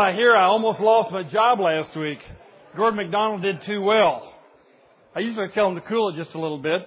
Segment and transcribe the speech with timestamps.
[0.00, 2.18] I hear I almost lost my job last week.
[2.76, 4.32] Gordon MacDonald did too well.
[5.14, 6.82] I usually tell him to cool it just a little bit.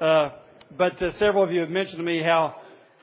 [0.00, 0.30] Uh,
[0.76, 2.56] but uh, several of you have mentioned to me how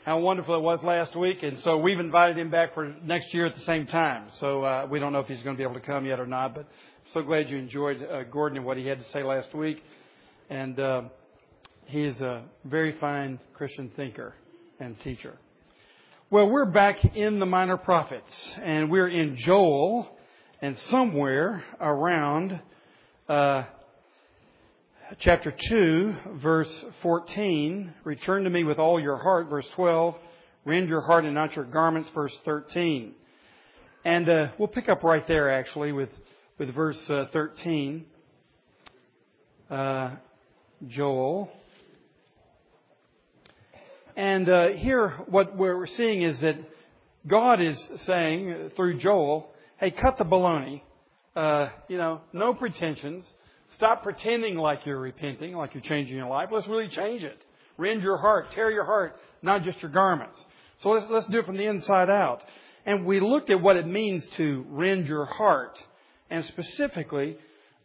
[0.03, 3.45] how wonderful it was last week, and so we've invited him back for next year
[3.45, 4.27] at the same time.
[4.39, 6.27] So uh, we don't know if he's going to be able to come yet or
[6.27, 9.23] not, but I'm so glad you enjoyed uh, Gordon and what he had to say
[9.23, 9.77] last week.
[10.49, 11.01] And uh,
[11.85, 14.33] he is a very fine Christian thinker
[14.79, 15.37] and teacher.
[16.29, 18.25] Well, we're back in the Minor Prophets,
[18.61, 20.09] and we're in Joel,
[20.61, 22.59] and somewhere around
[23.29, 23.63] uh,
[25.19, 30.15] chapter 2, verse 14, return to me with all your heart, verse 12,
[30.65, 33.13] rend your heart and not your garments, verse 13.
[34.03, 36.09] And uh, we'll pick up right there, actually, with,
[36.57, 38.05] with verse uh, 13.
[39.71, 40.15] Uh,
[40.89, 41.49] Joel
[44.17, 46.55] and uh, here, what we're seeing is that
[47.27, 50.81] God is saying through Joel, "Hey, cut the baloney.
[51.35, 53.23] Uh, you know, no pretensions.
[53.75, 56.49] Stop pretending like you're repenting, like you're changing your life.
[56.51, 57.37] Let's really change it.
[57.77, 60.39] Rend your heart, tear your heart, not just your garments.
[60.79, 62.41] So let's let's do it from the inside out."
[62.87, 65.77] And we looked at what it means to rend your heart,
[66.31, 67.37] and specifically,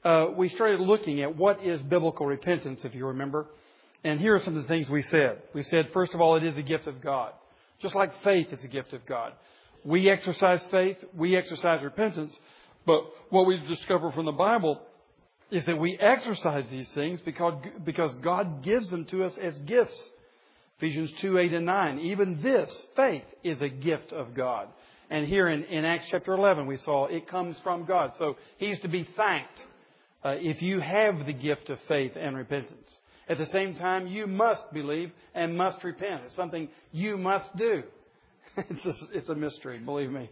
[0.02, 3.48] uh, we started looking at what is biblical repentance, if you remember.
[4.04, 5.42] And here are some of the things we said.
[5.54, 7.32] We said, first of all, it is a gift of God.
[7.80, 9.32] Just like faith is a gift of God.
[9.84, 12.32] We exercise faith, we exercise repentance,
[12.86, 14.80] but what we discover from the Bible
[15.50, 19.96] is that we exercise these things because, because God gives them to us as gifts.
[20.78, 21.98] Ephesians 2, 8 and 9.
[22.00, 24.68] Even this, faith, is a gift of God.
[25.10, 28.12] And here in, in Acts chapter 11, we saw it comes from God.
[28.18, 29.62] So He's to be thanked
[30.24, 32.88] uh, if you have the gift of faith and repentance.
[33.28, 36.22] At the same time, you must believe and must repent.
[36.26, 37.82] It's something you must do.
[38.56, 40.28] it's, a, it's a mystery, believe me.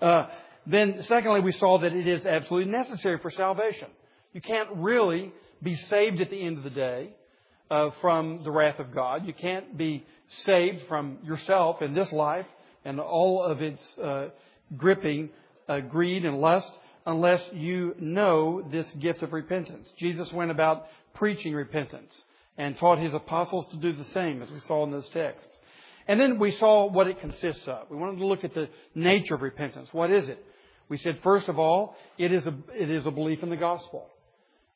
[0.00, 0.26] Uh,
[0.66, 3.88] then, secondly, we saw that it is absolutely necessary for salvation.
[4.32, 7.10] You can't really be saved at the end of the day
[7.70, 9.26] uh, from the wrath of God.
[9.26, 10.04] You can't be
[10.44, 12.46] saved from yourself in this life
[12.84, 14.28] and all of its uh,
[14.76, 15.30] gripping
[15.68, 16.70] uh, greed and lust
[17.06, 19.90] unless you know this gift of repentance.
[19.98, 22.12] Jesus went about preaching repentance
[22.58, 25.56] and taught his apostles to do the same, as we saw in those texts.
[26.08, 27.88] And then we saw what it consists of.
[27.90, 29.88] We wanted to look at the nature of repentance.
[29.92, 30.44] What is it?
[30.88, 34.08] We said, first of all, it is a, it is a belief in the gospel.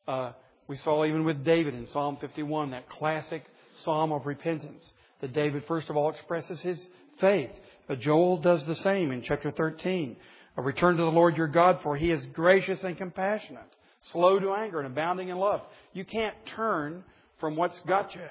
[0.06, 0.32] Uh,
[0.68, 3.44] we saw even with David in Psalm 51, that classic
[3.84, 4.82] psalm of repentance,
[5.20, 6.80] that David, first of all, expresses his
[7.20, 7.50] faith.
[7.86, 10.16] But Joel does the same in chapter 13.
[10.56, 13.68] A return to the Lord your God, for he is gracious and compassionate,
[14.12, 15.60] slow to anger and abounding in love.
[15.92, 17.04] You can't turn
[17.40, 18.26] from what's got you,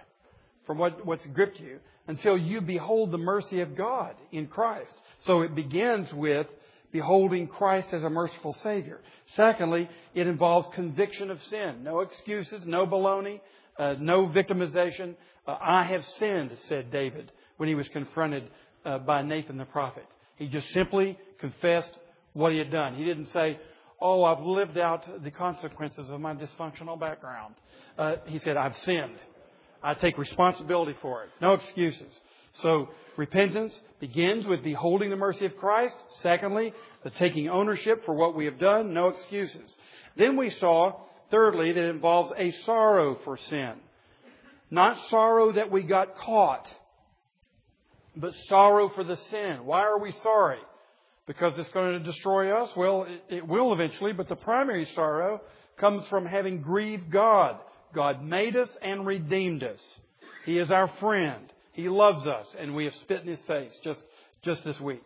[0.66, 4.94] from what, what's gripped you, until you behold the mercy of God in Christ.
[5.26, 6.48] So it begins with
[6.92, 9.02] beholding Christ as a merciful Savior.
[9.36, 11.84] Secondly, it involves conviction of sin.
[11.84, 13.42] No excuses, no baloney,
[13.78, 15.16] uh, no victimization.
[15.48, 18.44] Uh, I have sinned, said David when he was confronted
[18.86, 20.06] uh, by Nathan the prophet.
[20.38, 21.92] He just simply confessed
[22.34, 22.96] what he had done.
[22.96, 23.58] He didn't say,
[24.08, 27.56] Oh, I've lived out the consequences of my dysfunctional background
[27.98, 29.18] uh, he said, I've sinned.
[29.82, 31.30] I take responsibility for it.
[31.42, 32.12] No excuses.
[32.62, 35.96] So repentance begins with beholding the mercy of Christ.
[36.22, 36.74] Secondly,
[37.04, 38.94] the taking ownership for what we have done.
[38.94, 39.76] No excuses.
[40.18, 41.02] Then we saw,
[41.32, 43.74] thirdly, that it involves a sorrow for sin.
[44.72, 46.68] Not sorrow that we got caught,
[48.16, 49.60] but sorrow for the sin.
[49.64, 50.60] Why are we sorry?
[51.28, 52.70] Because it's going to destroy us?
[52.78, 55.42] Well, it, will eventually, but the primary sorrow
[55.80, 57.58] comes from having grieved God.
[57.94, 59.80] God made us and redeemed us.
[60.46, 61.52] He is our friend.
[61.74, 64.02] He loves us, and we have spit in His face just,
[64.44, 65.04] just this week.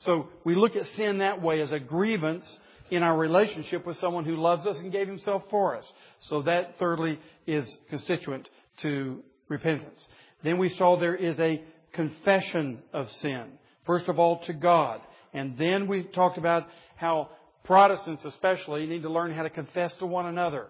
[0.00, 2.44] So we look at sin that way as a grievance
[2.90, 5.84] in our relationship with someone who loves us and gave Himself for us.
[6.28, 8.48] So that, thirdly, is constituent
[8.82, 10.00] to repentance.
[10.42, 13.44] Then we saw there is a confession of sin.
[13.86, 15.00] First of all, to God.
[15.32, 17.30] And then we talked about how
[17.64, 20.68] Protestants especially need to learn how to confess to one another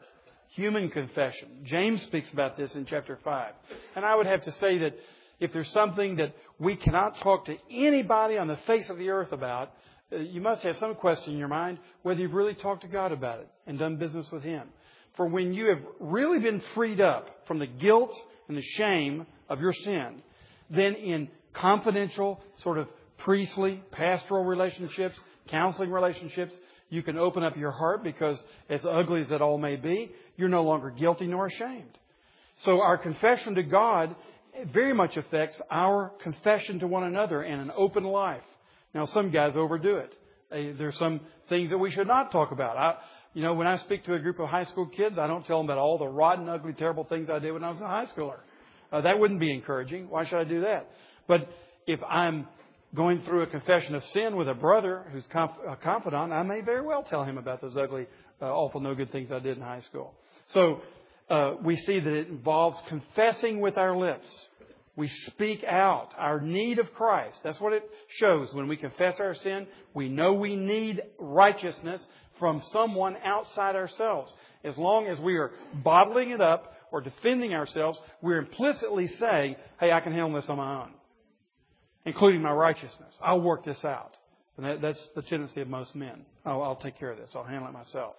[0.54, 1.48] human confession.
[1.64, 3.52] James speaks about this in chapter 5.
[3.96, 4.94] And I would have to say that
[5.38, 9.32] if there's something that we cannot talk to anybody on the face of the earth
[9.32, 9.72] about,
[10.12, 13.12] uh, you must have some question in your mind whether you've really talked to God
[13.12, 14.68] about it and done business with Him.
[15.16, 18.12] For when you have really been freed up from the guilt
[18.48, 20.22] and the shame of your sin,
[20.68, 22.88] then in confidential, sort of
[23.24, 25.16] priestly, pastoral relationships,
[25.48, 26.52] counseling relationships,
[26.88, 28.36] you can open up your heart because,
[28.68, 31.96] as ugly as it all may be, you're no longer guilty nor ashamed.
[32.64, 34.14] So our confession to God
[34.72, 38.42] very much affects our confession to one another and an open life.
[38.92, 40.76] Now, some guys overdo it.
[40.78, 42.76] There's some things that we should not talk about.
[42.76, 42.94] I,
[43.34, 45.58] you know, when I speak to a group of high school kids, I don't tell
[45.58, 48.06] them about all the rotten, ugly, terrible things I did when I was a high
[48.06, 48.38] schooler.
[48.92, 50.10] Uh, that wouldn't be encouraging.
[50.10, 50.90] Why should I do that?
[51.28, 51.48] But
[51.86, 52.48] if I'm
[52.94, 56.82] going through a confession of sin with a brother who's a confidant, I may very
[56.82, 58.06] well tell him about those ugly,
[58.42, 60.14] uh, awful, no good things I did in high school.
[60.52, 60.80] So
[61.28, 64.26] uh, we see that it involves confessing with our lips.
[64.96, 67.38] We speak out our need of Christ.
[67.44, 67.88] That's what it
[68.18, 68.48] shows.
[68.52, 72.04] When we confess our sin, we know we need righteousness
[72.40, 74.32] from someone outside ourselves.
[74.64, 75.52] As long as we are
[75.84, 80.56] bottling it up or defending ourselves, we're implicitly saying, hey, I can handle this on
[80.56, 80.90] my own,
[82.04, 83.14] including my righteousness.
[83.22, 84.12] I'll work this out.
[84.56, 86.24] And that, that's the tendency of most men.
[86.44, 87.30] Oh, I'll take care of this.
[87.34, 88.14] I'll handle it myself.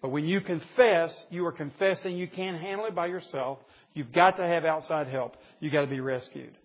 [0.00, 3.58] But when you confess, you are confessing you can't handle it by yourself.
[3.94, 5.36] You've got to have outside help.
[5.60, 6.56] You've got to be rescued.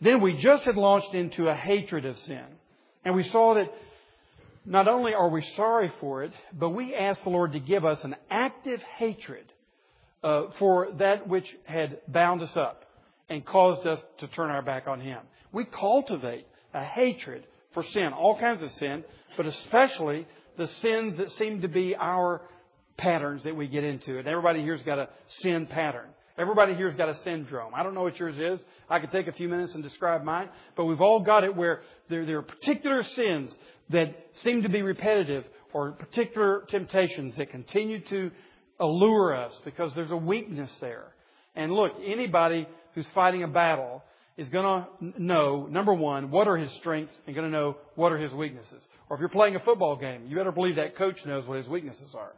[0.00, 2.44] Then we just had launched into a hatred of sin.
[3.04, 3.72] And we saw that
[4.64, 7.98] not only are we sorry for it, but we ask the Lord to give us
[8.02, 9.52] an active hatred
[10.22, 12.84] uh, for that which had bound us up
[13.28, 15.20] and caused us to turn our back on Him.
[15.52, 19.04] We cultivate a hatred for sin, all kinds of sin,
[19.36, 22.42] but especially the sins that seem to be our
[22.96, 24.18] patterns that we get into.
[24.18, 25.08] And everybody here's got a
[25.40, 26.08] sin pattern.
[26.36, 27.74] Everybody here's got a syndrome.
[27.74, 28.64] I don't know what yours is.
[28.88, 31.82] I could take a few minutes and describe mine, but we've all got it where
[32.08, 33.52] there, there are particular sins
[33.90, 34.14] that
[34.44, 38.30] seem to be repetitive or particular temptations that continue to
[38.78, 41.12] allure us because there's a weakness there.
[41.56, 44.04] And look, anybody who's fighting a battle
[44.38, 48.12] is going to know, number one, what are his strengths and going to know what
[48.12, 48.80] are his weaknesses.
[49.10, 51.66] Or if you're playing a football game, you better believe that coach knows what his
[51.66, 52.32] weaknesses are.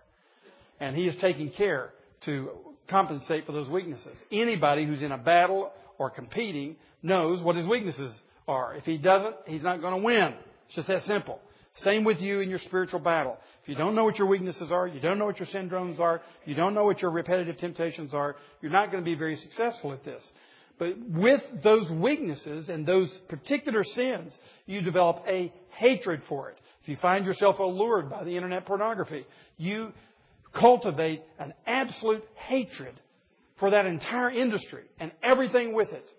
[0.80, 1.90] And he is taking care
[2.24, 2.50] to
[2.88, 4.16] compensate for those weaknesses.
[4.32, 8.12] Anybody who's in a battle or competing knows what his weaknesses
[8.48, 8.74] are.
[8.74, 10.34] If he doesn't, he's not going to win.
[10.68, 11.38] It's just that simple.
[11.84, 13.36] Same with you in your spiritual battle.
[13.62, 16.22] If you don't know what your weaknesses are, you don't know what your syndromes are,
[16.46, 19.92] you don't know what your repetitive temptations are, you're not going to be very successful
[19.92, 20.22] at this.
[20.80, 24.34] But with those weaknesses and those particular sins,
[24.64, 26.56] you develop a hatred for it.
[26.82, 29.26] If you find yourself allured by the internet pornography,
[29.58, 29.92] you
[30.54, 32.98] cultivate an absolute hatred
[33.58, 36.10] for that entire industry and everything with it.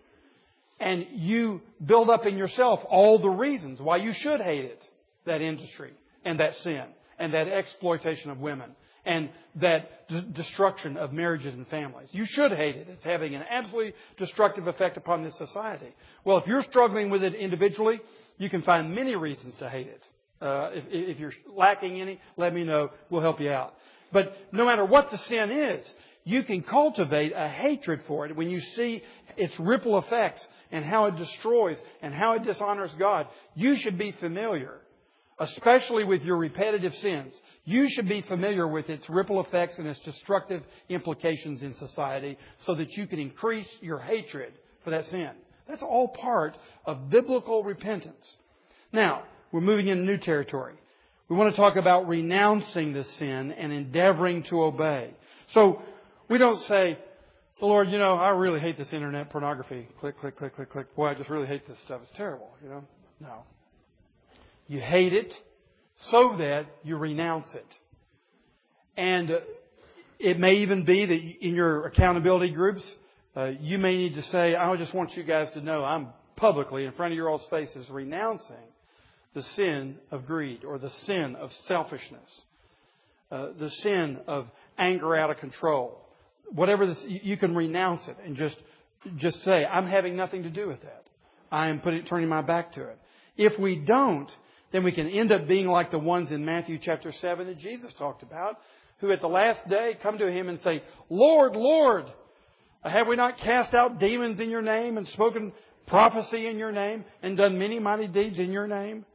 [0.80, 4.88] And you build up in yourself all the reasons why you should hate it,
[5.26, 5.92] that industry
[6.24, 6.86] and that sin
[7.18, 8.76] and that exploitation of women
[9.06, 12.10] and that d- destruction of marriages and families.
[12.12, 12.88] You should hate it.
[12.90, 15.94] It's having an absolutely destructive effect upon this society.
[16.24, 18.00] Well, if you're struggling with it individually,
[18.38, 20.04] you can find many reasons to hate it.
[20.42, 22.90] Uh, if, if you're lacking any, let me know.
[23.10, 23.74] We'll help you out.
[24.12, 25.86] But no matter what the sin is,
[26.24, 29.02] you can cultivate a hatred for it when you see
[29.38, 33.28] its ripple effects and how it destroys and how it dishonors God.
[33.56, 34.81] You should be familiar,
[35.42, 37.34] especially with your repetitive sins.
[37.66, 42.76] You should be familiar with its ripple effects and its destructive implications in society so
[42.76, 44.54] that you can increase your hatred
[44.84, 45.32] for that sin.
[45.68, 48.36] That's all part of biblical repentance.
[48.94, 50.76] Now, we're moving into new territory.
[51.28, 55.12] We want to talk about renouncing the sin and endeavoring to obey.
[55.54, 55.82] So
[56.30, 57.00] we don't say,
[57.60, 59.88] the Lord, you know, I really hate this internet pornography.
[60.00, 60.96] Click, click, click, click, click.
[60.96, 62.02] Boy, I just really hate this stuff.
[62.04, 62.84] It's terrible, you know?
[63.20, 63.44] No.
[64.72, 65.34] You hate it
[66.12, 67.66] so that you renounce it.
[68.96, 69.30] And
[70.18, 72.82] it may even be that in your accountability groups,
[73.36, 76.86] uh, you may need to say, I just want you guys to know I'm publicly
[76.86, 78.56] in front of your all faces renouncing
[79.34, 82.30] the sin of greed or the sin of selfishness,
[83.30, 84.48] uh, the sin of
[84.78, 86.00] anger out of control.
[86.50, 88.56] Whatever this, you can renounce it and just,
[89.18, 91.04] just say, I'm having nothing to do with that.
[91.52, 92.98] I am putting, turning my back to it.
[93.36, 94.30] If we don't,
[94.72, 97.94] then we can end up being like the ones in Matthew chapter 7 that Jesus
[97.98, 98.58] talked about,
[99.00, 102.06] who at the last day come to him and say, Lord, Lord,
[102.84, 105.52] have we not cast out demons in your name and spoken
[105.88, 109.06] prophecy in your name and done many mighty deeds in your name?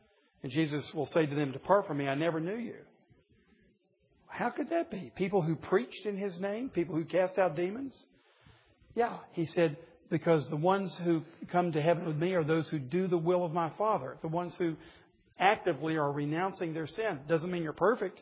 [0.42, 2.76] And Jesus will say to them, Depart from me, I never knew you.
[4.28, 5.10] How could that be?
[5.16, 6.68] People who preached in His name?
[6.68, 7.94] People who cast out demons?
[8.94, 9.78] Yeah, He said,
[10.10, 13.44] because the ones who come to heaven with me are those who do the will
[13.44, 14.16] of my Father.
[14.22, 14.76] The ones who
[15.38, 17.20] actively are renouncing their sin.
[17.28, 18.20] Doesn't mean you're perfect,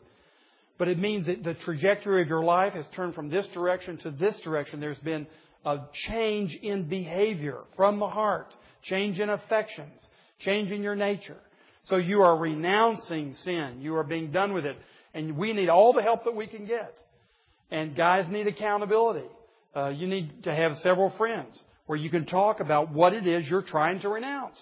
[0.78, 4.10] but it means that the trajectory of your life has turned from this direction to
[4.10, 4.80] this direction.
[4.80, 5.26] There's been
[5.64, 5.78] a
[6.08, 8.52] change in behavior from the heart,
[8.82, 10.00] change in affections,
[10.40, 11.38] change in your nature.
[11.84, 13.78] So you are renouncing sin.
[13.80, 14.76] You are being done with it.
[15.12, 16.94] And we need all the help that we can get.
[17.70, 19.28] And guys need accountability.
[19.76, 23.44] Uh, you need to have several friends where you can talk about what it is
[23.48, 24.58] you're trying to renounce.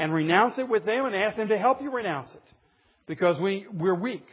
[0.00, 2.42] And renounce it with them and ask them to help you renounce it.
[3.10, 4.24] because we, we're weak.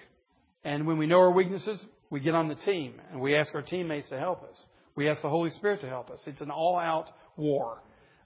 [0.64, 1.80] And when we know our weaknesses,
[2.12, 4.56] we get on the team and we ask our teammates to help us.
[4.96, 6.20] We ask the Holy Spirit to help us.
[6.28, 7.82] It's an all out war,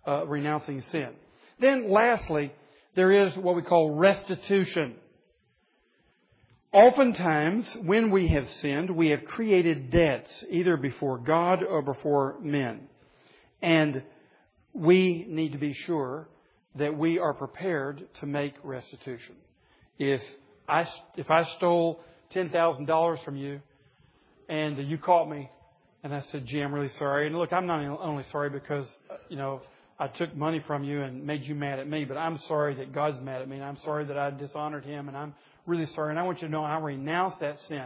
[0.06, 1.12] uh, renouncing sin.
[1.62, 2.52] Then lastly,
[2.96, 4.96] there is what we call restitution.
[6.74, 12.90] Oftentimes, when we have sinned, we have created debts, either before God or before men.
[13.62, 14.04] And
[14.74, 16.28] we need to be sure
[16.76, 19.36] that we are prepared to make restitution.
[20.00, 20.22] If
[20.68, 20.86] I,
[21.18, 22.00] if I stole
[22.34, 23.60] $10,000 from you
[24.48, 25.50] and you caught me
[26.04, 27.28] and I said, gee, I'm really sorry.
[27.28, 28.88] And look, I'm not only sorry because,
[29.30, 29.62] you know,
[30.00, 32.94] I took money from you and made you mad at me, but I'm sorry that
[32.94, 35.36] God's mad at me and I'm sorry that I dishonored Him and I'm
[35.68, 36.10] really sorry.
[36.10, 37.86] And I want you to know I renounce that sin.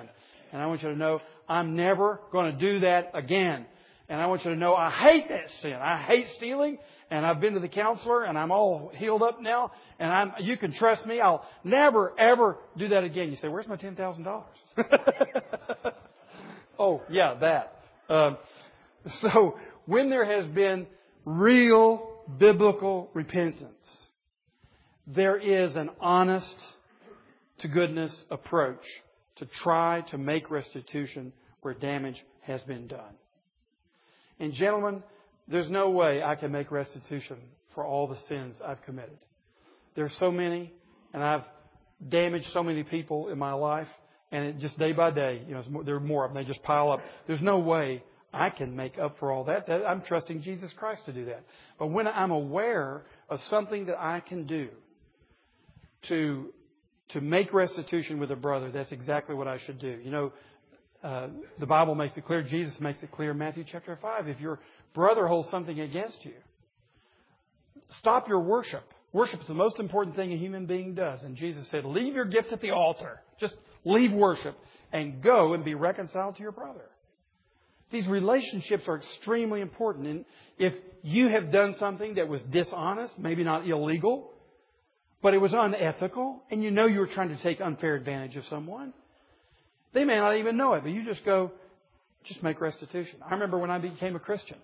[0.54, 3.66] And I want you to know I'm never going to do that again.
[4.08, 5.74] And I want you to know I hate that sin.
[5.74, 6.78] I hate stealing.
[7.10, 9.72] And I've been to the counselor and I'm all healed up now.
[10.00, 11.20] And I'm, you can trust me.
[11.22, 13.30] I'll never ever do that again.
[13.30, 14.44] You say, where's my $10,000?
[16.80, 18.14] oh, yeah, that.
[18.14, 18.38] Um,
[19.22, 20.88] so when there has been
[21.26, 23.72] real biblical repentance,
[25.08, 26.56] there is an honest
[27.60, 28.84] to goodness approach
[29.38, 33.14] to try to make restitution where damage has been done.
[34.40, 35.04] And gentlemen,
[35.48, 37.38] there's no way I can make restitution
[37.74, 39.18] for all the sins I've committed.
[39.96, 40.74] There are so many,
[41.14, 41.44] and I've
[42.10, 43.88] damaged so many people in my life,
[44.32, 46.44] and it just day by day, you know, there are more of them.
[46.44, 47.00] They just pile up.
[47.28, 49.70] There's no way I can make up for all that.
[49.70, 51.44] I'm trusting Jesus Christ to do that.
[51.80, 54.70] But when I'm aware of something that I can do
[56.10, 56.52] to
[57.10, 60.00] to make restitution with a brother, that's exactly what I should do.
[60.04, 60.34] You know,
[61.06, 61.28] uh,
[61.60, 64.28] the Bible makes it clear, Jesus makes it clear in Matthew chapter 5.
[64.28, 64.60] If your
[64.96, 66.34] brother holds something against you,
[68.00, 68.84] stop your worship.
[69.14, 71.22] Worship is the most important thing a human being does.
[71.22, 73.22] And Jesus said, leave your gift at the altar.
[73.40, 73.54] Just
[73.86, 74.58] leave worship
[74.92, 76.90] and go and be reconciled to your brother.
[77.92, 80.08] These relationships are extremely important.
[80.08, 80.26] And
[80.58, 84.32] if you have done something that was dishonest, maybe not illegal,
[85.22, 88.44] but it was unethical, and you know you were trying to take unfair advantage of
[88.50, 88.94] someone.
[89.96, 91.54] They may not even know it, but you just go,
[92.26, 93.20] just make restitution.
[93.26, 94.58] I remember when I became a Christian,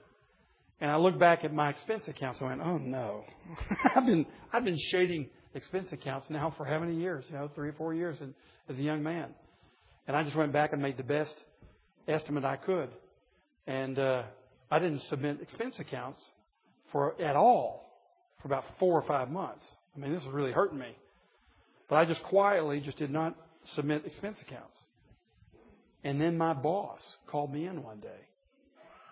[0.82, 3.24] and I looked back at my expense accounts and went, oh no,
[3.96, 7.24] I've been I've been shading expense accounts now for how many years?
[7.30, 8.34] You know, three or four years and,
[8.68, 9.30] as a young man,
[10.06, 11.34] and I just went back and made the best
[12.10, 12.90] estimate I could,
[13.68, 14.24] and uh,
[14.70, 16.20] I didn't submit expense accounts
[16.92, 17.90] for at all
[18.42, 19.64] for about four or five months.
[19.96, 20.94] I mean, this was really hurting me.
[21.88, 23.34] But I just quietly just did not
[23.76, 24.76] submit expense accounts.
[26.04, 28.10] And then my boss called me in one day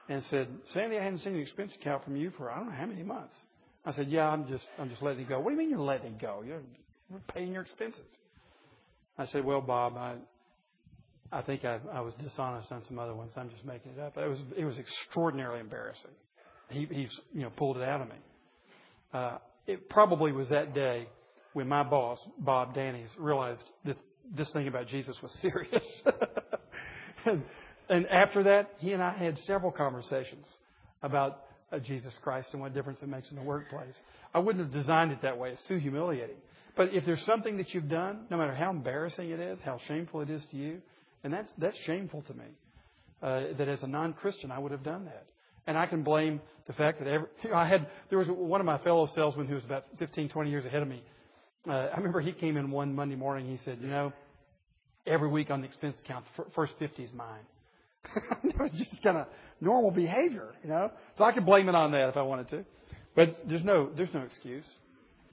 [0.08, 2.76] and said, Sandy, I hadn't seen an expense account from you for I don't know
[2.76, 3.36] how many months.
[3.86, 5.40] I said, Yeah, I'm just I'm just letting it go.
[5.40, 6.44] What do you mean you're letting it go?
[6.46, 6.62] You're,
[7.10, 8.02] you're paying your expenses.
[9.18, 10.16] I said, Well, Bob, I
[11.32, 13.32] I think I, I was dishonest on some other ones.
[13.38, 14.18] I'm just making it up.
[14.18, 16.12] It was it was extraordinarily embarrassing.
[16.70, 18.16] He he's you know pulled it out of me.
[19.14, 21.08] Uh, it probably was that day
[21.54, 23.96] when my boss, Bob Danny's, realized this,
[24.36, 25.84] this thing about Jesus was serious.
[27.26, 27.44] And,
[27.90, 30.46] and after that, he and I had several conversations
[31.02, 33.94] about uh, Jesus Christ and what difference it makes in the workplace.
[34.34, 35.50] I wouldn't have designed it that way.
[35.52, 36.36] It's too humiliating.
[36.76, 40.22] But if there's something that you've done, no matter how embarrassing it is, how shameful
[40.22, 40.82] it is to you,
[41.24, 42.46] and that's, that's shameful to me,
[43.22, 45.26] uh, that as a non-Christian I would have done that.
[45.68, 48.62] And I can blame the fact that every, you know, I had, there was one
[48.62, 51.04] of my fellow salesmen who was about 15, 20 years ahead of me.
[51.68, 53.46] Uh, I remember he came in one Monday morning.
[53.46, 54.14] He said, you know,
[55.06, 56.26] every week on the expense account,
[56.56, 57.42] first 50 is mine.
[58.44, 59.28] it was just kind of
[59.60, 60.92] normal behavior, you know.
[61.18, 62.66] So I could blame it on that if I wanted to.
[63.16, 64.66] But there's no, there's no excuse.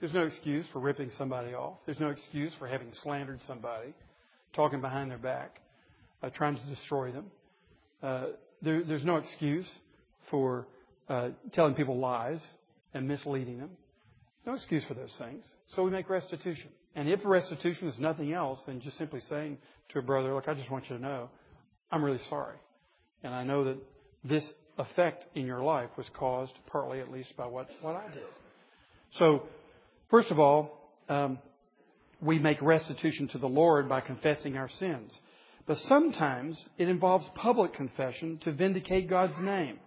[0.01, 1.79] There's no excuse for ripping somebody off.
[1.87, 3.95] There's no excuse for having slandered somebody,
[4.55, 5.61] talking behind their back,
[6.23, 7.27] uh, trying to destroy them.
[8.03, 8.25] Uh,
[8.63, 9.67] there, there's no excuse
[10.31, 10.67] for
[11.09, 12.41] uh, telling people lies
[12.95, 13.71] and misleading them.
[14.47, 15.45] No excuse for those things.
[15.75, 16.71] So we make restitution.
[16.97, 19.59] And if restitution is nothing else than just simply saying
[19.91, 21.29] to a brother, look, I just want you to know,
[21.93, 22.57] I'm really sorry.
[23.23, 23.77] And I know that
[24.25, 24.43] this
[24.79, 28.23] effect in your life was caused partly at least by what, what I did.
[29.19, 29.43] So,
[30.11, 31.39] first of all, um,
[32.23, 35.13] we make restitution to the Lord by confessing our sins.
[35.67, 39.79] But sometimes it involves public confession to vindicate God's name.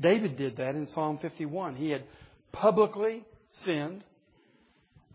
[0.00, 1.76] David did that in Psalm 51.
[1.76, 2.04] He had
[2.52, 3.24] publicly
[3.64, 4.02] sinned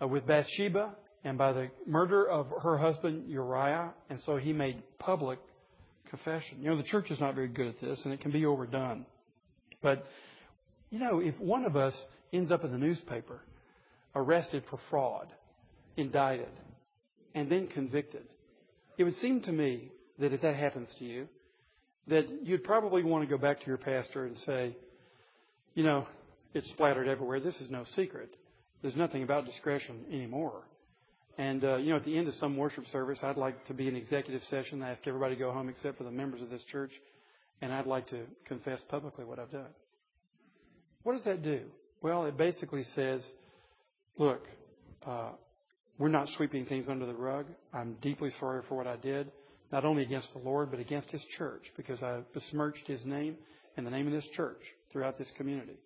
[0.02, 4.82] uh, with Bathsheba and by the murder of her husband Uriah, and so he made
[5.00, 5.40] public
[6.10, 6.58] confession.
[6.62, 9.06] You know, the church is not very good at this, and it can be overdone.
[9.82, 10.06] But,
[10.90, 11.94] you know, if one of us
[12.34, 13.42] ends up in the newspaper
[14.16, 15.28] arrested for fraud,
[15.98, 16.50] indicted,
[17.34, 18.24] and then convicted.
[18.98, 21.28] It would seem to me that if that happens to you,
[22.08, 24.76] that you'd probably want to go back to your pastor and say,
[25.76, 26.08] you know,
[26.54, 27.40] it's splattered everywhere.
[27.40, 28.34] This is no secret.
[28.82, 30.64] There's nothing about discretion anymore.
[31.42, 33.88] And, uh, you know, at the end of some worship service, I'd like to be
[33.88, 36.92] an executive session, ask everybody to go home except for the members of this church,
[37.64, 39.74] and I'd like to confess publicly what I've done.
[41.02, 41.62] What does that do?
[42.04, 43.24] Well, it basically says,
[44.20, 44.46] look,
[45.04, 45.32] uh,
[45.98, 47.48] we're not sweeping things under the rug.
[47.74, 49.32] I'm deeply sorry for what I did,
[49.72, 53.36] not only against the Lord, but against His church, because I besmirched His name
[53.78, 55.80] and the name of this church throughout this community.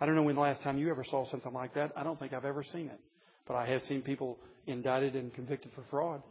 [0.00, 1.92] I don't know when the last time you ever saw something like that.
[1.96, 2.98] I don't think I've ever seen it.
[3.46, 6.22] But I have seen people indicted and convicted for fraud.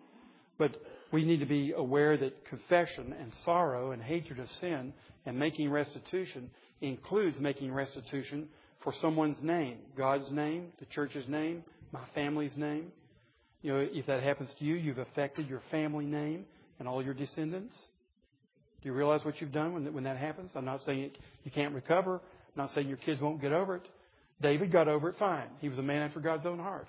[0.57, 0.72] But
[1.12, 4.93] we need to be aware that confession and sorrow and hatred of sin
[5.25, 6.50] and making restitution
[6.81, 8.48] includes making restitution
[8.84, 12.91] for someone's name, God's name, the church's name, my family's name.
[13.62, 16.45] You know, if that happens to you, you've affected your family name
[16.79, 17.74] and all your descendants.
[18.81, 20.51] Do you realize what you've done when, when that happens?
[20.55, 22.15] I'm not saying it, you can't recover.
[22.15, 23.88] I'm not saying your kids won't get over it.
[24.41, 25.48] David got over it fine.
[25.62, 26.88] He was a man after God's own heart.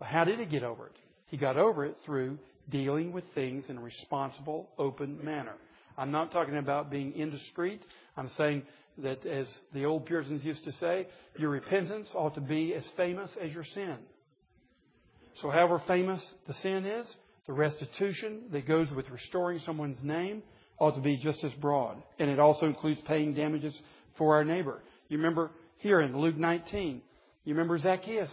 [0.00, 0.96] But how did he get over it?
[1.26, 2.38] He got over it through
[2.70, 5.54] dealing with things in a responsible, open manner.
[5.96, 7.82] I'm not talking about being indiscreet.
[8.16, 8.62] I'm saying
[8.98, 13.30] that, as the old Puritans used to say, your repentance ought to be as famous
[13.40, 13.98] as your sin.
[15.42, 17.06] So, however famous the sin is,
[17.46, 20.42] the restitution that goes with restoring someone's name
[20.78, 22.02] ought to be just as broad.
[22.18, 23.74] And it also includes paying damages
[24.16, 24.80] for our neighbor.
[25.08, 27.02] You remember here in Luke 19,
[27.44, 28.30] you remember Zacchaeus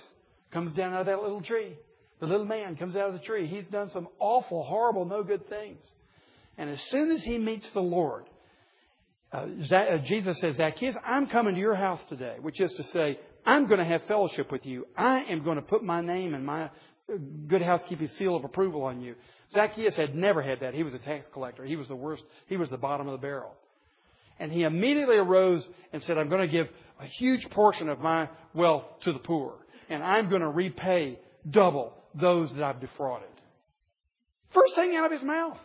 [0.51, 1.77] comes down out of that little tree.
[2.19, 3.47] The little man comes out of the tree.
[3.47, 5.83] He's done some awful, horrible, no good things.
[6.57, 8.25] And as soon as he meets the Lord,
[9.31, 13.19] uh, uh, Jesus says, Zacchaeus, I'm coming to your house today, which is to say,
[13.45, 14.87] I'm going to have fellowship with you.
[14.97, 16.69] I am going to put my name and my uh,
[17.47, 19.15] good housekeeping seal of approval on you.
[19.53, 20.73] Zacchaeus had never had that.
[20.73, 21.63] He was a tax collector.
[21.65, 22.23] He was the worst.
[22.47, 23.53] He was the bottom of the barrel.
[24.39, 26.67] And he immediately arose and said, I'm going to give
[26.99, 29.55] a huge portion of my wealth to the poor.
[29.89, 31.19] And I'm going to repay
[31.49, 33.29] double those that I've defrauded.
[34.53, 35.57] First thing out of his mouth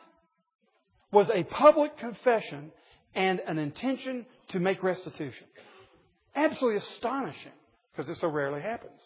[1.12, 2.72] was a public confession
[3.14, 5.46] and an intention to make restitution.
[6.34, 7.52] Absolutely astonishing
[7.92, 9.00] because it so rarely happens.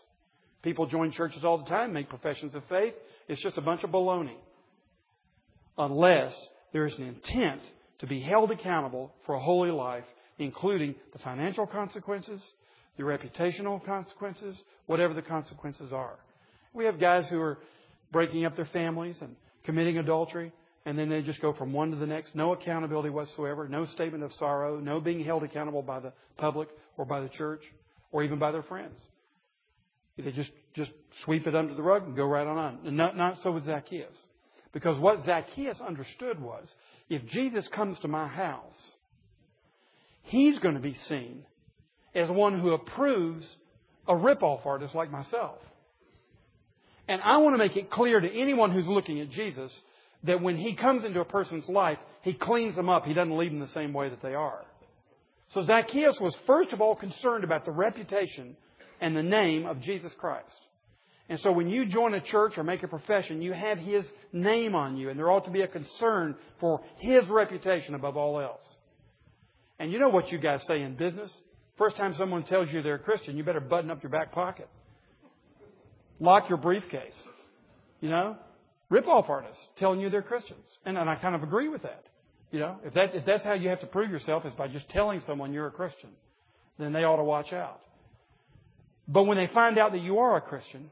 [0.62, 2.94] People join churches all the time, make professions of faith.
[3.28, 4.36] It's just a bunch of baloney.
[5.78, 6.32] Unless
[6.72, 7.60] there is an intent
[7.98, 10.04] to be held accountable for a holy life,
[10.38, 12.40] including the financial consequences,
[12.96, 14.56] the reputational consequences,
[14.86, 16.18] whatever the consequences are.
[16.72, 17.58] We have guys who are
[18.12, 20.52] breaking up their families and committing adultery,
[20.84, 22.34] and then they just go from one to the next.
[22.34, 27.04] No accountability whatsoever, no statement of sorrow, no being held accountable by the public or
[27.04, 27.62] by the church
[28.12, 28.98] or even by their friends.
[30.16, 30.92] They just, just
[31.24, 32.78] sweep it under the rug and go right on.
[32.86, 34.16] And not, not so with Zacchaeus.
[34.72, 36.66] Because what Zacchaeus understood was
[37.10, 38.74] if Jesus comes to my house,
[40.22, 41.44] he's going to be seen
[42.16, 43.46] as one who approves
[44.08, 45.58] a ripoff artist like myself.
[47.08, 49.70] And I want to make it clear to anyone who's looking at Jesus
[50.24, 53.04] that when he comes into a person's life, he cleans them up.
[53.04, 54.64] He doesn't leave them the same way that they are.
[55.50, 58.56] So Zacchaeus was first of all concerned about the reputation
[59.00, 60.50] and the name of Jesus Christ.
[61.28, 64.74] And so when you join a church or make a profession, you have his name
[64.74, 68.62] on you, and there ought to be a concern for his reputation above all else.
[69.78, 71.30] And you know what you guys say in business?
[71.78, 74.68] First time someone tells you they're a Christian, you better button up your back pocket.
[76.18, 77.14] Lock your briefcase.
[78.00, 78.36] You know?
[78.88, 80.64] Rip-off artists telling you they're Christians.
[80.84, 82.04] And, and I kind of agree with that.
[82.52, 84.88] You know, if, that, if that's how you have to prove yourself is by just
[84.90, 86.10] telling someone you're a Christian,
[86.78, 87.80] then they ought to watch out.
[89.08, 90.90] But when they find out that you are a Christian,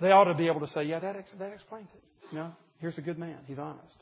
[0.00, 2.02] they ought to be able to say, yeah, that, ex- that explains it.
[2.32, 3.36] You know, here's a good man.
[3.46, 3.94] He's honest.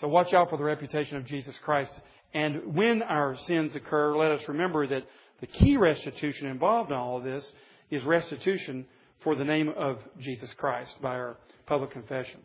[0.00, 1.92] So watch out for the reputation of Jesus Christ.
[2.32, 5.04] And when our sins occur, let us remember that
[5.40, 7.46] the key restitution involved in all of this
[7.90, 8.86] is restitution
[9.22, 12.40] for the name of Jesus Christ by our public confession.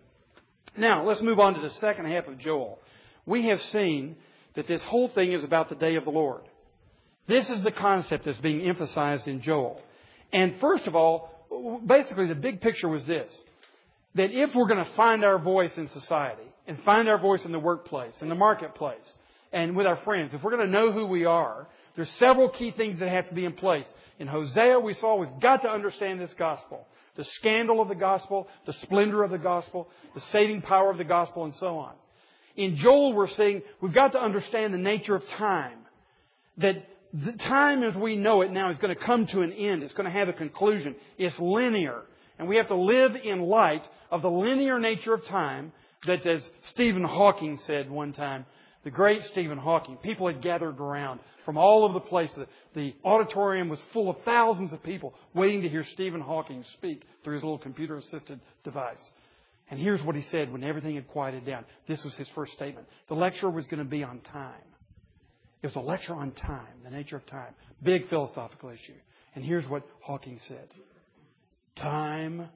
[0.77, 2.79] Now, let's move on to the second half of Joel.
[3.25, 4.17] We have seen
[4.55, 6.41] that this whole thing is about the day of the Lord.
[7.27, 9.81] This is the concept that's being emphasized in Joel.
[10.31, 11.31] And first of all,
[11.85, 13.31] basically the big picture was this.
[14.15, 17.51] That if we're going to find our voice in society, and find our voice in
[17.51, 19.13] the workplace, in the marketplace,
[19.51, 22.71] and with our friends, if we're going to know who we are, there's several key
[22.71, 23.85] things that have to be in place.
[24.19, 26.87] In Hosea, we saw we've got to understand this gospel.
[27.15, 31.05] The scandal of the gospel, the splendor of the gospel, the saving power of the
[31.05, 31.93] gospel, and so on.
[32.57, 35.77] In Joel, we're saying we've got to understand the nature of time.
[36.57, 39.83] That the time as we know it now is going to come to an end.
[39.83, 40.95] It's going to have a conclusion.
[41.17, 42.01] It's linear.
[42.37, 45.71] And we have to live in light of the linear nature of time
[46.07, 48.45] that, as Stephen Hawking said one time,
[48.85, 52.29] the great Stephen Hawking, people had gathered around from all over the place.
[52.75, 57.33] The, auditorium was full of thousands of people waiting to hear Stephen Hawking speak through
[57.33, 59.03] his little computer assisted device.
[59.71, 61.65] And here's what he said when everything had quieted down.
[61.87, 62.87] This was his first statement.
[63.09, 64.53] The lecture was going to be on time.
[65.63, 67.55] It was a lecture on time, the nature of time.
[67.81, 68.93] Big philosophical issue.
[69.33, 70.67] And here's what Hawking said
[71.75, 72.49] Time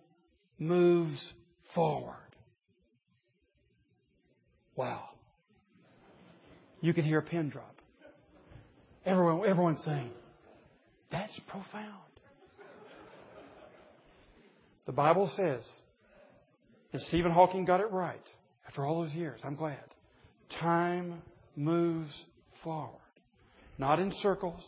[0.59, 1.19] moves
[1.73, 2.13] forward.
[4.75, 5.09] Wow.
[6.81, 7.75] You can hear a pin drop.
[9.05, 10.11] Everyone, everyone's saying,
[11.11, 11.93] that's profound.
[14.85, 15.61] The Bible says,
[16.93, 18.23] and Stephen Hawking got it right
[18.67, 19.39] after all those years.
[19.43, 19.77] I'm glad.
[20.59, 21.21] Time
[21.55, 22.11] moves
[22.63, 22.95] forward.
[23.77, 24.61] Not in circles,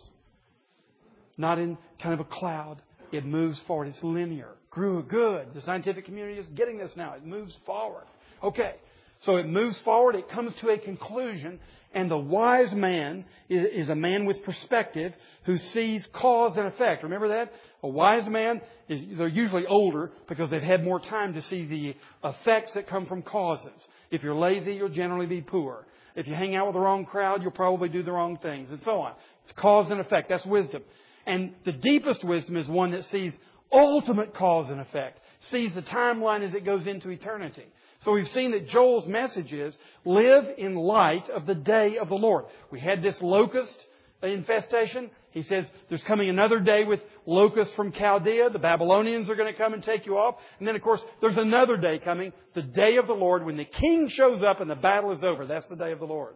[1.38, 2.82] not in kind of a cloud.
[3.12, 3.88] It moves forward.
[3.88, 4.50] It's linear.
[4.69, 5.47] Grew good.
[5.54, 7.13] The scientific community is getting this now.
[7.13, 8.06] It moves forward.
[8.43, 8.76] Okay.
[9.24, 10.15] So it moves forward.
[10.15, 11.60] It comes to a conclusion.
[11.94, 15.14] And the wise man is, a man with perspective
[15.46, 17.04] who sees cause and effect.
[17.04, 17.52] Remember that?
[17.84, 22.30] A wise man, is, they're usually older because they've had more time to see the
[22.30, 23.80] effects that come from causes.
[24.10, 25.86] If you're lazy, you'll generally be poor.
[26.16, 28.82] If you hang out with the wrong crowd, you'll probably do the wrong things, and
[28.84, 29.14] so on.
[29.44, 30.30] It's cause and effect.
[30.30, 30.84] That's wisdom.
[31.26, 33.34] And the deepest wisdom is one that sees
[33.72, 37.66] ultimate cause and effect, sees the timeline as it goes into eternity.
[38.04, 42.16] So we've seen that Joel's message is live in light of the day of the
[42.16, 42.46] Lord.
[42.72, 43.76] We had this locust
[44.24, 45.10] infestation.
[45.32, 48.50] He says there's coming another day with locusts from Chaldea.
[48.50, 50.36] The Babylonians are going to come and take you off.
[50.60, 53.66] And then, of course, there's another day coming, the day of the Lord, when the
[53.66, 55.46] king shows up and the battle is over.
[55.46, 56.36] That's the day of the Lord.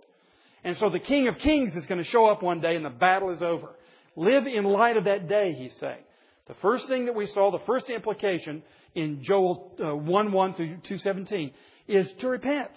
[0.64, 2.90] And so the King of Kings is going to show up one day and the
[2.90, 3.70] battle is over.
[4.16, 6.02] Live in light of that day, he's saying.
[6.48, 8.64] The first thing that we saw, the first implication
[8.96, 11.52] in Joel uh, 1 1 through 217
[11.88, 12.72] is to repent.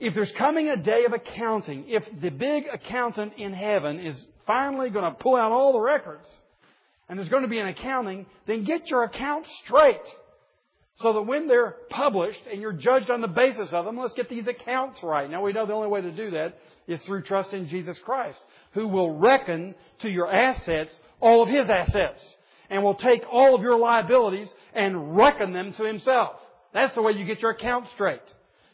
[0.00, 4.88] If there's coming a day of accounting, if the big accountant in heaven is finally
[4.88, 6.26] going to pull out all the records,
[7.08, 10.00] and there's going to be an accounting, then get your accounts straight.
[11.00, 14.28] So that when they're published and you're judged on the basis of them, let's get
[14.28, 15.30] these accounts right.
[15.30, 18.38] Now we know the only way to do that is through trust in Jesus Christ,
[18.72, 22.20] who will reckon to your assets all of His assets
[22.70, 26.36] and will take all of your liabilities and reckon them to Himself.
[26.72, 28.22] That's the way you get your account straight.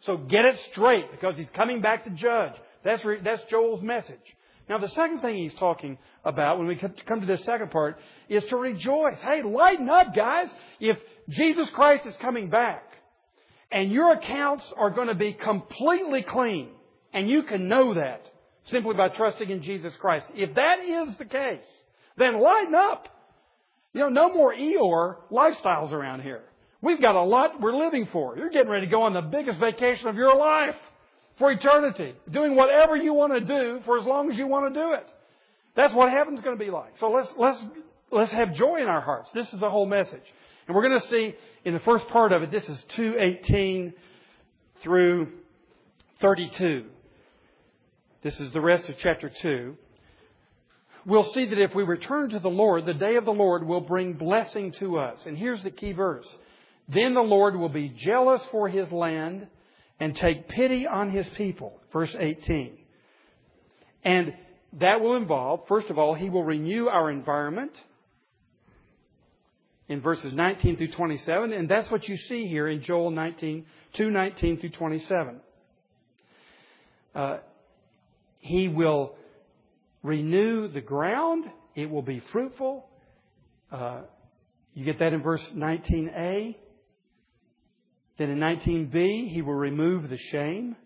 [0.03, 2.53] So get it straight because He's coming back to judge.
[2.85, 4.21] That's, re- that's Joel's message.
[4.69, 8.43] Now the second thing he's talking about when we come to this second part is
[8.51, 9.17] to rejoice.
[9.23, 10.49] Hey, lighten up guys.
[10.81, 12.83] If Jesus Christ is coming back
[13.71, 16.71] and your accounts are going to be completely clean
[17.13, 18.29] and you can know that
[18.67, 20.27] simply by trusting in Jesus Christ.
[20.35, 21.65] If that is the case,
[22.17, 23.09] then lighten up.
[23.93, 26.43] You know, no more Eeyore lifestyles around here.
[26.87, 28.37] We've got a lot we're living for.
[28.37, 30.77] You're getting ready to go on the biggest vacation of your life
[31.37, 34.81] for eternity, doing whatever you want to do for as long as you want to
[34.81, 35.05] do it.
[35.75, 36.93] That's what heaven's going to be like.
[37.01, 37.59] So let's let's
[38.13, 39.31] let's have joy in our hearts.
[39.35, 40.23] This is the whole message.
[40.69, 43.93] And we're going to see in the first part of it, this is 218
[44.85, 45.33] through
[46.21, 46.85] 32.
[48.23, 49.77] This is the rest of chapter 2.
[51.05, 53.81] We'll see that if we return to the Lord, the day of the Lord will
[53.81, 55.19] bring blessing to us.
[55.27, 56.29] And here's the key verse.
[56.89, 59.49] Then the Lord will be jealous for his land
[59.99, 61.81] and take pity on his people.
[61.93, 62.79] Verse 18.
[64.05, 64.35] And
[64.81, 67.73] that will involve, first of all, he will renew our environment
[69.89, 73.65] in verses 19 through 27, and that's what you see here in Joel 19,
[73.97, 75.41] 2, 19 through 27.
[77.15, 77.39] Uh,
[78.41, 79.15] he will
[80.03, 81.45] renew the ground.
[81.75, 82.87] It will be fruitful.
[83.73, 84.03] Uh,
[84.75, 86.57] you get that in verse 19a.
[88.19, 90.77] Then in 19b, he will remove the shame.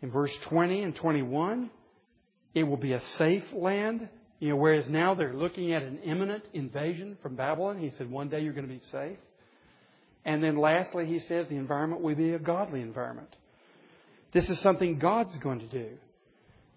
[0.00, 1.70] In verse 20 and 21,
[2.54, 4.08] it will be a safe land.
[4.38, 7.78] You know, whereas now they're looking at an imminent invasion from Babylon.
[7.78, 9.18] He said, one day you're going to be safe.
[10.24, 13.34] And then lastly, he says the environment will be a godly environment.
[14.32, 15.88] This is something God's going to do.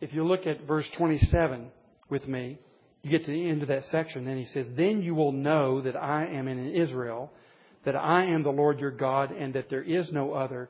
[0.01, 1.67] If you look at verse 27
[2.09, 2.59] with me,
[3.01, 5.81] you get to the end of that section, then he says, Then you will know
[5.81, 7.31] that I am in Israel,
[7.85, 10.69] that I am the Lord your God, and that there is no other.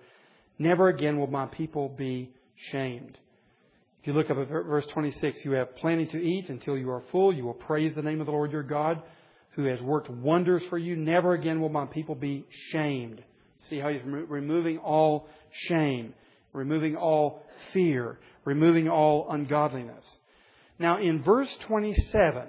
[0.60, 2.32] Never again will my people be
[2.72, 3.18] shamed.
[4.02, 7.04] If you look up at verse 26, you have plenty to eat until you are
[7.12, 7.34] full.
[7.34, 9.02] You will praise the name of the Lord your God,
[9.52, 10.96] who has worked wonders for you.
[10.96, 13.24] Never again will my people be shamed.
[13.70, 16.14] See how he's removing all shame
[16.56, 20.06] removing all fear, removing all ungodliness.
[20.80, 22.48] Now, in verse 27,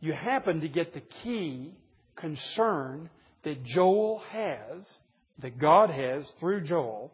[0.00, 1.74] you happen to get the key
[2.16, 3.10] concern
[3.44, 4.84] that Joel has,
[5.40, 7.12] that God has through Joel,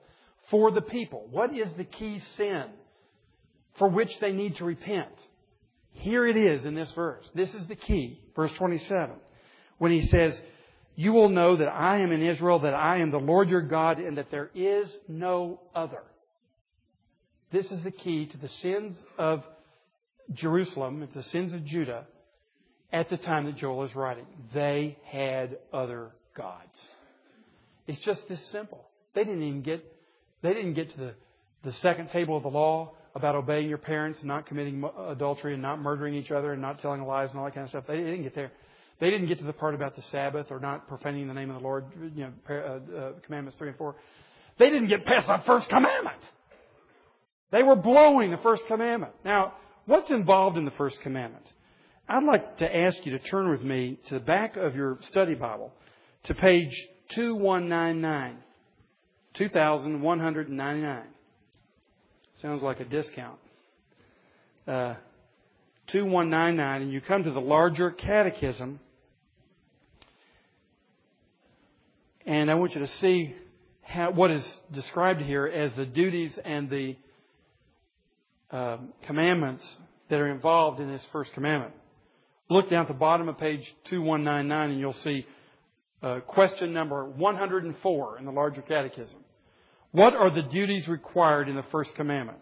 [0.50, 1.26] for the people.
[1.30, 2.64] What is the key sin
[3.78, 5.12] for which they need to repent?
[5.92, 7.24] Here it is in this verse.
[7.34, 8.20] This is the key.
[8.36, 9.10] Verse 27.
[9.78, 10.38] When he says,
[10.96, 13.98] You will know that I am in Israel, that I am the Lord your God,
[13.98, 16.02] and that there is no other.
[17.50, 19.42] This is the key to the sins of
[20.34, 22.06] Jerusalem, the sins of Judah,
[22.92, 24.26] at the time that Joel is writing.
[24.54, 26.72] They had other gods.
[27.86, 28.86] It's just this simple.
[29.14, 29.84] They didn't even get,
[30.42, 31.14] they didn't get to the,
[31.64, 35.62] the second table of the law about obeying your parents and not committing adultery and
[35.62, 37.84] not murdering each other and not telling lies and all that kind of stuff.
[37.88, 38.52] They didn't get there.
[39.00, 41.56] They didn't get to the part about the Sabbath or not profaning the name of
[41.56, 42.54] the Lord, you know, uh,
[42.96, 43.96] uh, commandments three and four.
[44.58, 46.18] They didn't get past the first commandment.
[47.50, 49.12] They were blowing the first commandment.
[49.24, 49.54] Now,
[49.86, 51.46] what's involved in the first commandment?
[52.08, 55.34] I'd like to ask you to turn with me to the back of your study
[55.34, 55.72] Bible
[56.28, 56.72] to page
[57.14, 58.36] 2199.
[59.36, 61.02] 2199.
[62.42, 63.38] Sounds like a discount.
[64.66, 64.94] Uh,
[65.90, 68.78] 2199, and you come to the larger catechism.
[72.26, 73.34] And I want you to see
[73.82, 76.96] how, what is described here as the duties and the
[78.50, 79.64] uh, commandments
[80.10, 81.72] that are involved in this first commandment.
[82.50, 85.26] Look down at the bottom of page 2199 and you'll see
[86.02, 89.18] uh, question number 104 in the larger catechism.
[89.90, 92.38] What are the duties required in the first commandment?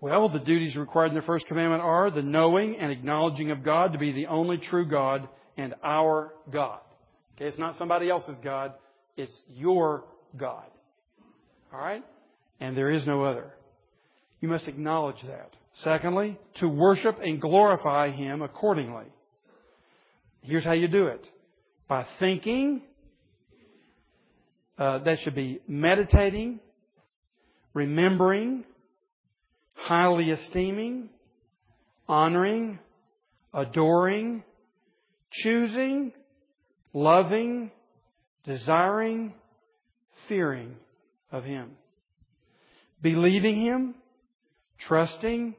[0.00, 3.92] Well, the duties required in the first commandment are the knowing and acknowledging of God
[3.92, 6.80] to be the only true God and our God.
[7.36, 8.72] Okay, it's not somebody else's God,
[9.16, 10.04] it's your
[10.36, 10.66] God.
[11.72, 12.04] Alright?
[12.60, 13.52] And there is no other.
[14.40, 15.50] You must acknowledge that.
[15.84, 19.06] Secondly, to worship and glorify Him accordingly.
[20.42, 21.24] Here's how you do it.
[21.92, 22.80] By thinking,
[24.78, 26.58] uh, that should be meditating,
[27.74, 28.64] remembering,
[29.74, 31.10] highly esteeming,
[32.08, 32.78] honoring,
[33.52, 34.42] adoring,
[35.32, 36.12] choosing,
[36.94, 37.70] loving,
[38.46, 39.34] desiring,
[40.28, 40.76] fearing
[41.30, 41.72] of Him.
[43.02, 43.96] Believing Him,
[44.78, 45.54] trusting,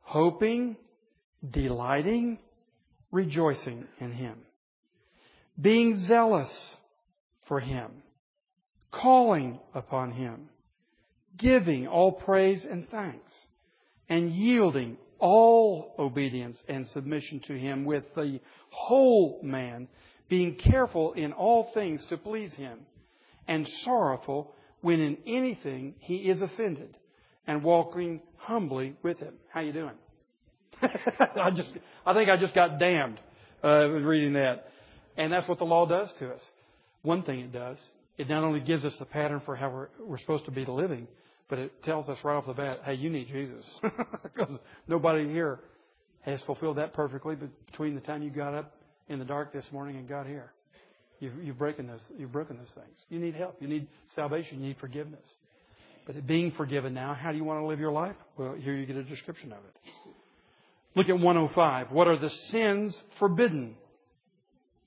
[0.00, 0.76] hoping,
[1.48, 2.38] delighting,
[3.12, 4.38] rejoicing in Him.
[5.60, 6.50] Being zealous
[7.46, 7.90] for Him.
[8.90, 10.48] Calling upon Him.
[11.38, 13.32] Giving all praise and thanks.
[14.08, 19.88] And yielding all obedience and submission to Him with the whole man,
[20.28, 22.80] being careful in all things to please Him,
[23.46, 26.96] and sorrowful when in anything He is offended,
[27.46, 29.34] and walking humbly with Him.
[29.48, 29.94] How you doing?
[30.82, 31.70] I just,
[32.04, 33.20] I think I just got damned
[33.62, 34.71] uh, reading that,
[35.16, 36.40] and that's what the law does to us.
[37.02, 37.76] One thing it does,
[38.18, 41.08] it not only gives us the pattern for how we're, we're supposed to be living,
[41.48, 43.64] but it tells us right off the bat, hey, you need Jesus,
[44.22, 45.60] because nobody here
[46.22, 47.36] has fulfilled that perfectly.
[47.66, 48.74] Between the time you got up
[49.08, 50.52] in the dark this morning and got here,
[51.20, 52.96] you've, you've broken those, you've broken those things.
[53.08, 53.56] You need help.
[53.60, 54.60] You need salvation.
[54.60, 55.28] You need forgiveness.
[56.06, 58.16] But being forgiven now, how do you want to live your life?
[58.36, 59.92] Well, here you get a description of it.
[60.94, 61.90] Look at 105.
[61.90, 63.76] What are the sins forbidden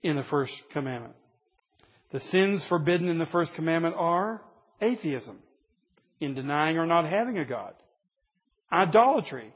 [0.06, 1.16] in the first commandment?
[2.12, 4.42] The sins forbidden in the first commandment are
[4.82, 5.40] atheism,
[6.20, 7.74] in denying or not having a God,
[8.72, 9.54] idolatry,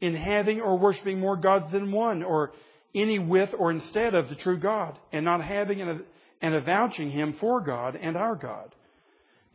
[0.00, 2.52] in having or worshiping more gods than one, or
[2.94, 7.60] any with or instead of the true God, and not having and, avouching Him for
[7.60, 8.74] God and our God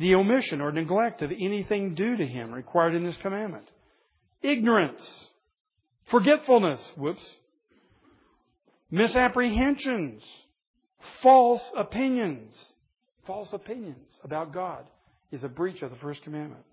[0.01, 3.67] the omission or neglect of anything due to him required in this commandment.
[4.41, 5.01] Ignorance,
[6.09, 7.23] forgetfulness, whoops,
[8.91, 10.21] misapprehensions,
[11.23, 12.53] false opinions.
[13.25, 14.83] False opinions about God
[15.31, 16.63] is a breach of the first commandment.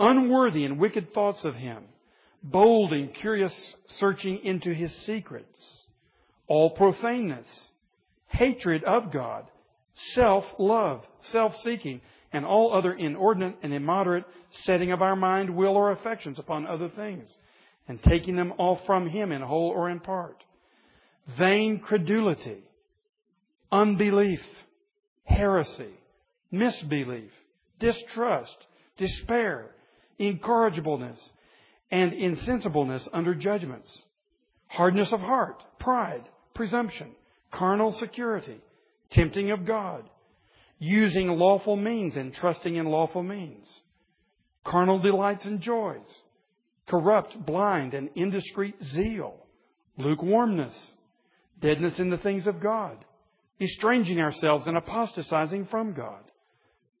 [0.00, 1.84] Unworthy and wicked thoughts of him,
[2.42, 3.52] bold and curious
[3.86, 5.86] searching into his secrets,
[6.48, 7.46] all profaneness,
[8.28, 9.44] hatred of God,
[10.14, 12.00] self-love, self-seeking,
[12.32, 14.24] and all other inordinate and immoderate
[14.64, 17.32] setting of our mind, will, or affections upon other things,
[17.86, 20.42] and taking them all from Him in whole or in part.
[21.38, 22.62] Vain credulity,
[23.72, 24.40] unbelief,
[25.24, 25.94] heresy,
[26.50, 27.30] misbelief,
[27.80, 28.56] distrust,
[28.98, 29.70] despair,
[30.20, 31.18] incorrigibleness,
[31.90, 33.90] and insensibleness under judgments,
[34.66, 37.12] hardness of heart, pride, presumption,
[37.52, 38.58] carnal security,
[39.10, 40.04] tempting of God,
[40.78, 43.66] using lawful means and trusting in lawful means,
[44.64, 46.22] carnal delights and joys,
[46.86, 49.36] corrupt, blind, and indiscreet zeal,
[49.96, 50.74] lukewarmness,
[51.60, 53.04] deadness in the things of God,
[53.60, 56.22] estranging ourselves and apostatizing from God,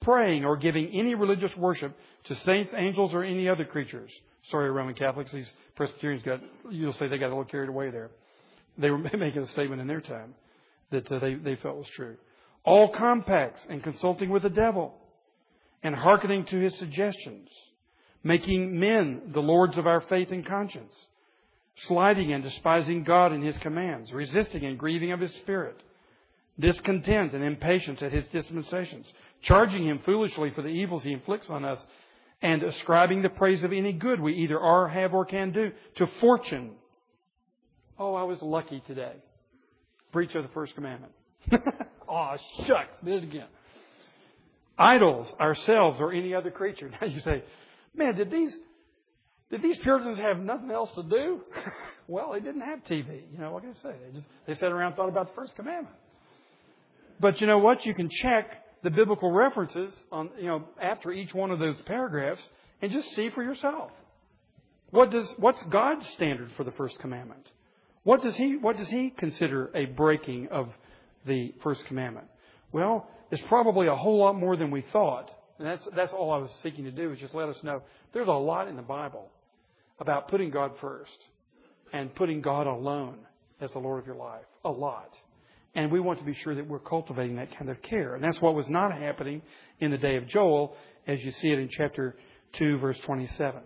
[0.00, 4.10] praying or giving any religious worship to saints, angels, or any other creatures.
[4.50, 6.40] Sorry, Roman Catholics, these Presbyterians got,
[6.70, 8.10] you'll say they got a little carried away there.
[8.78, 10.34] They were making a statement in their time
[10.90, 12.16] that uh, they, they felt was true.
[12.64, 14.94] All compacts and consulting with the devil
[15.82, 17.48] and hearkening to his suggestions,
[18.22, 20.92] making men the lords of our faith and conscience,
[21.88, 25.76] sliding and despising God and his commands, resisting and grieving of his spirit,
[26.58, 29.06] discontent and impatience at his dispensations,
[29.42, 31.84] charging him foolishly for the evils he inflicts on us,
[32.42, 36.06] and ascribing the praise of any good we either are, have, or can do to
[36.20, 36.72] fortune.
[37.98, 39.14] Oh, I was lucky today.
[40.12, 41.12] Breach of the first commandment.
[42.08, 43.46] oh, shucks, did it again
[44.78, 46.90] idols, ourselves, or any other creature.
[47.00, 47.42] Now you say,
[47.94, 48.54] man, did these
[49.50, 51.40] did these Puritans have nothing else to do?
[52.08, 53.22] well, they didn't have TV.
[53.32, 53.94] You know, what can I say?
[54.06, 55.94] They just they sat around and thought about the first commandment.
[57.20, 57.84] But you know what?
[57.84, 58.50] You can check
[58.82, 62.42] the biblical references on you know after each one of those paragraphs
[62.82, 63.90] and just see for yourself.
[64.90, 67.46] What does what's God's standard for the first commandment?
[68.02, 70.68] What does he what does he consider a breaking of
[71.26, 72.26] the first commandment?
[72.72, 75.30] Well, it's probably a whole lot more than we thought.
[75.58, 78.28] And that's, that's all I was seeking to do is just let us know there's
[78.28, 79.30] a lot in the Bible
[79.98, 81.16] about putting God first
[81.92, 83.18] and putting God alone
[83.60, 84.44] as the Lord of your life.
[84.64, 85.10] A lot.
[85.74, 88.14] And we want to be sure that we're cultivating that kind of care.
[88.14, 89.42] And that's what was not happening
[89.80, 90.76] in the day of Joel,
[91.06, 92.16] as you see it in chapter
[92.58, 93.60] 2, verse 27.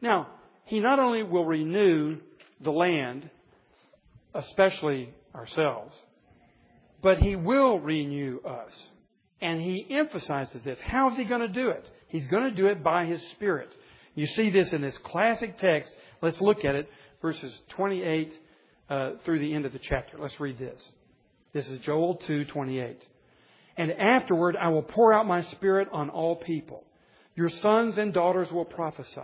[0.00, 0.28] Now,
[0.64, 2.18] he not only will renew
[2.60, 3.28] the land,
[4.34, 5.94] especially ourselves,
[7.02, 8.72] but He will renew us.
[9.40, 10.78] And He emphasizes this.
[10.80, 11.88] How is He going to do it?
[12.08, 13.68] He's going to do it by His Spirit.
[14.18, 15.92] You see this in this classic text.
[16.20, 16.90] Let's look at it,
[17.22, 18.32] verses 28
[18.90, 20.18] uh, through the end of the chapter.
[20.18, 20.82] Let's read this.
[21.52, 22.96] This is Joel 2:28.
[23.76, 26.82] And afterward I will pour out my spirit on all people.
[27.36, 29.20] Your sons and daughters will prophesy.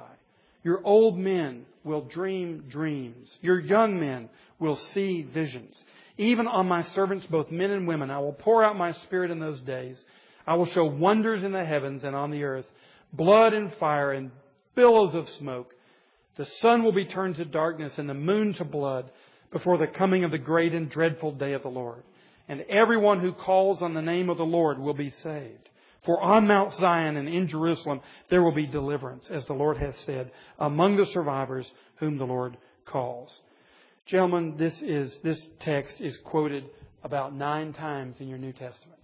[0.63, 3.37] Your old men will dream dreams.
[3.41, 4.29] Your young men
[4.61, 5.77] will see visions.
[6.19, 9.41] Even on my servants, both men and women, I will pour out my spirit in
[9.41, 10.01] those days.
[10.47, 12.67] I will show wonders in the heavens and on the earth,
[13.13, 14.31] blood and fire and
[14.75, 15.73] billows of smoke.
[16.37, 19.11] The sun will be turned to darkness and the moon to blood
[19.53, 22.03] before the coming of the great and dreadful day of the Lord.
[22.49, 25.69] And everyone who calls on the name of the Lord will be saved.
[26.05, 29.95] For on Mount Zion and in Jerusalem there will be deliverance, as the Lord has
[30.05, 33.33] said, among the survivors whom the Lord calls.
[34.07, 36.65] Gentlemen, this is this text is quoted
[37.03, 39.01] about nine times in your New Testament.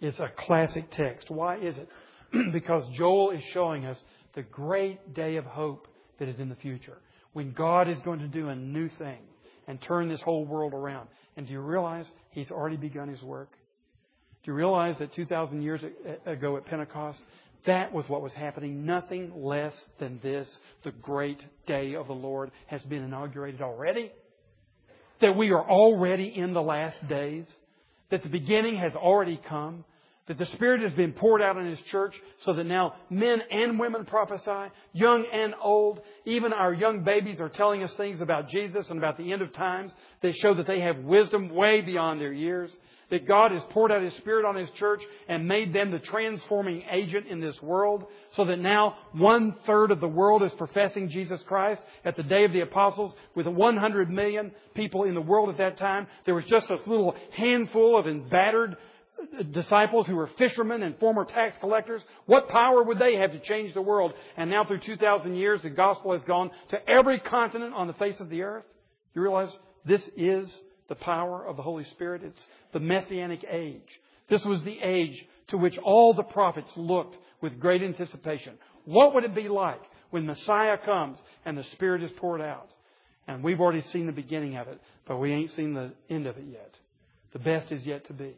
[0.00, 1.30] It's a classic text.
[1.30, 1.88] Why is it?
[2.52, 3.98] because Joel is showing us
[4.34, 5.88] the great day of hope
[6.18, 6.98] that is in the future.
[7.32, 9.18] When God is going to do a new thing
[9.66, 11.08] and turn this whole world around.
[11.36, 13.50] And do you realize He's already begun His work?
[14.42, 15.80] Do you realize that 2,000 years
[16.26, 17.20] ago at Pentecost,
[17.66, 18.86] that was what was happening.
[18.86, 20.48] Nothing less than this.
[20.82, 24.10] The great day of the Lord has been inaugurated already
[25.20, 27.44] that we are already in the last days,
[28.10, 29.84] that the beginning has already come,
[30.30, 32.14] that the Spirit has been poured out in His church
[32.44, 35.98] so that now men and women prophesy, young and old.
[36.24, 39.52] Even our young babies are telling us things about Jesus and about the end of
[39.52, 39.90] times
[40.22, 42.70] that show that they have wisdom way beyond their years
[43.10, 46.84] that God has poured out His Spirit on His church and made them the transforming
[46.90, 51.42] agent in this world so that now one third of the world is professing Jesus
[51.48, 51.82] Christ.
[52.04, 55.78] At the day of the apostles, with 100 million people in the world at that
[55.78, 58.76] time, there was just this little handful of embattered
[59.52, 62.02] disciples who were fishermen and former tax collectors.
[62.26, 64.12] What power would they have to change the world?
[64.36, 68.20] And now through 2,000 years, the gospel has gone to every continent on the face
[68.20, 68.64] of the earth.
[69.14, 69.50] You realize
[69.84, 70.52] this is
[70.88, 72.22] the power of the Holy Spirit.
[72.24, 73.80] It's the Messianic age.
[74.28, 78.54] This was the age to which all the prophets looked with great anticipation.
[78.84, 79.80] What would it be like
[80.10, 82.68] when Messiah comes and the Spirit is poured out?
[83.26, 86.36] And we've already seen the beginning of it, but we ain't seen the end of
[86.36, 86.74] it yet.
[87.32, 88.34] The best is yet to be.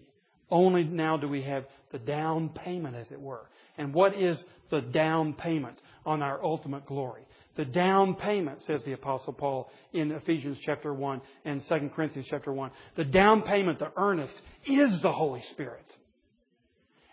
[0.50, 3.48] Only now do we have the down payment, as it were.
[3.78, 7.22] And what is the down payment on our ultimate glory?
[7.56, 12.52] The down payment, says the apostle Paul in Ephesians chapter 1 and 2 Corinthians chapter
[12.52, 12.70] 1.
[12.96, 14.34] The down payment, the earnest,
[14.66, 15.84] is the Holy Spirit.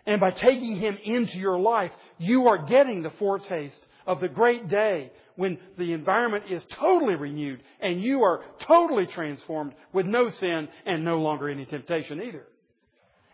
[0.06, 4.68] And by taking Him into your life, you are getting the foretaste of the great
[4.68, 10.68] day when the environment is totally renewed and you are totally transformed with no sin
[10.86, 12.46] and no longer any temptation either.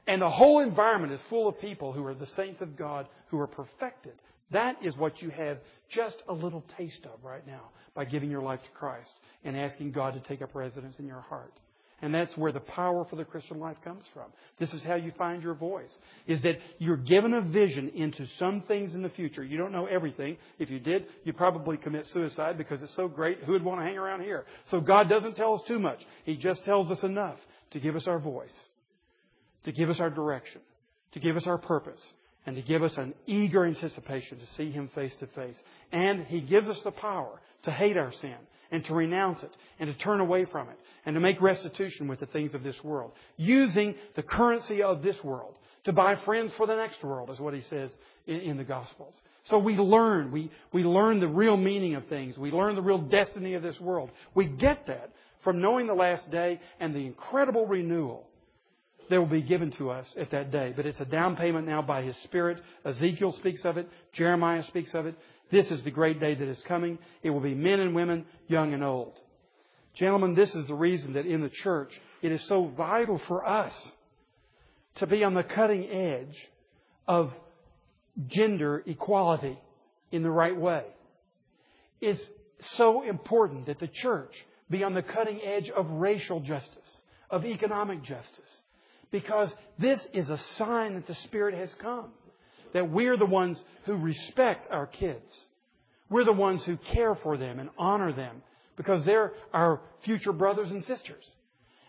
[0.06, 3.38] And the whole environment is full of people who are the saints of God who
[3.40, 4.12] are perfected
[4.50, 5.58] that is what you have
[5.90, 9.12] just a little taste of right now by giving your life to Christ
[9.44, 11.52] and asking God to take up residence in your heart.
[12.02, 14.26] And that's where the power for the Christian life comes from.
[14.60, 15.90] This is how you find your voice.
[16.26, 19.42] Is that you're given a vision into some things in the future.
[19.42, 20.36] You don't know everything.
[20.58, 23.38] If you did, you'd probably commit suicide because it's so great.
[23.44, 24.44] Who would want to hang around here?
[24.70, 26.00] So God doesn't tell us too much.
[26.24, 27.38] He just tells us enough
[27.70, 28.54] to give us our voice,
[29.66, 30.62] to give us our direction,
[31.12, 32.00] to give us our purpose,
[32.46, 35.56] and to give us an eager anticipation to see Him face to face.
[35.92, 38.36] And He gives us the power to hate our sin
[38.70, 42.20] and to renounce it and to turn away from it and to make restitution with
[42.20, 43.12] the things of this world.
[43.36, 47.54] Using the currency of this world to buy friends for the next world is what
[47.54, 47.90] he says
[48.26, 49.14] in, in, the Gospels.
[49.44, 52.36] So we learn, we, we learn the real meaning of things.
[52.36, 54.10] We learn the real destiny of this world.
[54.34, 55.10] We get that
[55.42, 58.26] from knowing the last day and the incredible renewal
[59.08, 60.72] that will be given to us at that day.
[60.74, 62.58] But it's a down payment now by His Spirit.
[62.84, 63.88] Ezekiel speaks of it.
[64.12, 65.16] Jeremiah speaks of it.
[65.50, 66.98] This is the great day that is coming.
[67.22, 69.14] It will be men and women, young and old.
[69.94, 71.92] Gentlemen, this is the reason that in the church
[72.22, 73.72] it is so vital for us
[74.96, 76.36] to be on the cutting edge
[77.06, 77.32] of
[78.26, 79.58] gender equality
[80.10, 80.84] in the right way.
[82.00, 82.22] It's
[82.76, 84.32] so important that the church
[84.68, 86.96] be on the cutting edge of racial justice,
[87.30, 88.62] of economic justice,
[89.16, 92.10] because this is a sign that the Spirit has come
[92.74, 95.24] that we're the ones who respect our kids.
[96.10, 98.42] We're the ones who care for them and honor them
[98.76, 101.24] because they're our future brothers and sisters.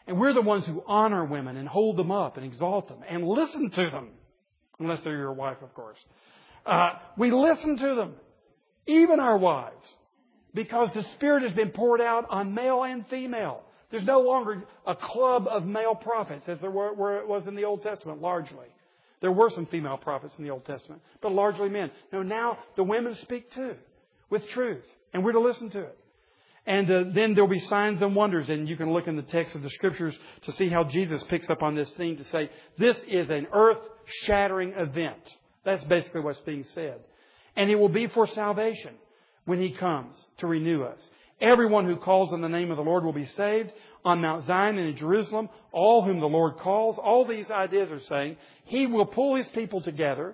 [0.07, 3.27] And we're the ones who honor women and hold them up and exalt them and
[3.27, 4.11] listen to them.
[4.79, 5.97] Unless they're your wife, of course.
[6.65, 8.13] Uh, we listen to them.
[8.87, 9.75] Even our wives.
[10.53, 13.63] Because the Spirit has been poured out on male and female.
[13.89, 17.55] There's no longer a club of male prophets as there were, where it was in
[17.55, 18.67] the Old Testament, largely.
[19.21, 21.89] There were some female prophets in the Old Testament, but largely men.
[22.11, 23.75] No, now the women speak too,
[24.29, 24.83] with truth,
[25.13, 25.97] and we're to listen to it.
[26.67, 29.55] And uh, then there'll be signs and wonders, and you can look in the text
[29.55, 30.13] of the scriptures
[30.43, 34.73] to see how Jesus picks up on this theme to say, this is an earth-shattering
[34.73, 35.21] event.
[35.63, 36.99] That's basically what's being said.
[37.55, 38.95] And it will be for salvation
[39.45, 40.99] when He comes to renew us.
[41.39, 43.71] Everyone who calls on the name of the Lord will be saved.
[44.03, 47.99] On Mount Zion and in Jerusalem, all whom the Lord calls, all these ideas are
[48.07, 50.33] saying, He will pull His people together.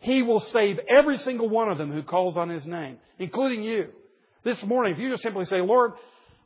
[0.00, 3.88] He will save every single one of them who calls on His name, including you.
[4.44, 5.92] This morning, if you just simply say, Lord,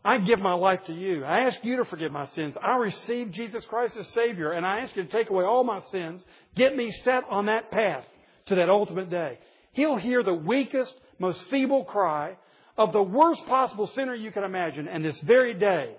[0.04, 1.24] I give my life to you.
[1.24, 2.54] I ask you to forgive my sins.
[2.62, 5.80] I receive Jesus Christ as Savior, and I ask you to take away all my
[5.90, 6.22] sins.
[6.54, 8.04] Get me set on that path
[8.46, 9.38] to that ultimate day.
[9.72, 12.36] He'll hear the weakest, most feeble cry
[12.76, 15.94] of the worst possible sinner you can imagine, and this very day,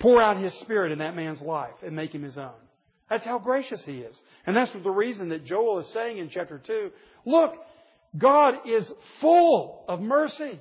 [0.00, 2.50] pour out His Spirit in that man's life and make him His own.
[3.08, 4.16] That's how gracious He is.
[4.46, 6.90] And that's the reason that Joel is saying in chapter 2,
[7.24, 7.54] look,
[8.18, 10.58] God is full of mercy.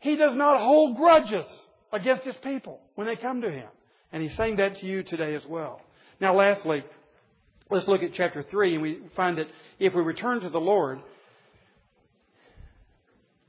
[0.00, 1.46] He does not hold grudges
[1.92, 3.68] against His people when they come to Him.
[4.12, 5.80] And He's saying that to you today as well.
[6.20, 6.84] Now lastly,
[7.70, 9.46] let's look at chapter 3 and we find that
[9.78, 11.00] if we return to the Lord,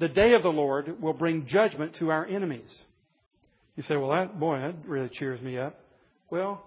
[0.02, 2.70] the day of the Lord will bring judgment to our enemies.
[3.76, 5.80] You say, well, that, boy, that really cheers me up.
[6.32, 6.64] Well,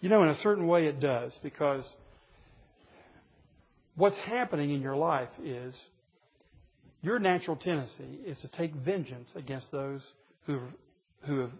[0.00, 1.84] you know, in a certain way it does because
[3.96, 5.74] what's happening in your life is
[7.02, 10.00] your natural tendency is to take vengeance against those
[10.46, 10.60] who
[11.26, 11.52] who have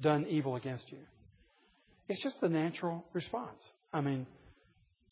[0.00, 0.98] done evil against you.
[2.08, 3.58] It's just the natural response.
[3.92, 4.26] I mean,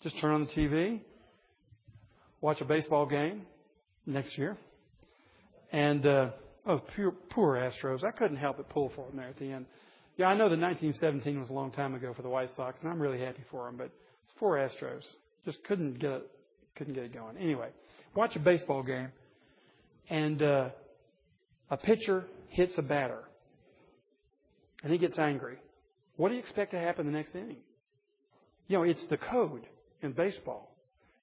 [0.02, 1.00] just turn on the TV,
[2.40, 3.42] watch a baseball game
[4.06, 4.56] next year,
[5.72, 6.30] and uh,
[6.66, 8.04] oh, poor, poor Astros.
[8.04, 9.66] I couldn't help but pull for them there at the end.
[10.16, 12.90] Yeah, I know that 1917 was a long time ago for the White Sox, and
[12.90, 13.76] I'm really happy for them.
[13.76, 13.90] But
[14.24, 15.02] it's poor Astros.
[15.44, 16.30] Just couldn't get it,
[16.76, 17.36] couldn't get it going.
[17.36, 17.68] Anyway,
[18.14, 19.10] watch a baseball game,
[20.10, 20.68] and uh,
[21.70, 23.22] a pitcher hits a batter,
[24.82, 25.56] and he gets angry.
[26.16, 27.58] What do you expect to happen the next inning?
[28.66, 29.66] You know, it's the code
[30.02, 30.74] in baseball.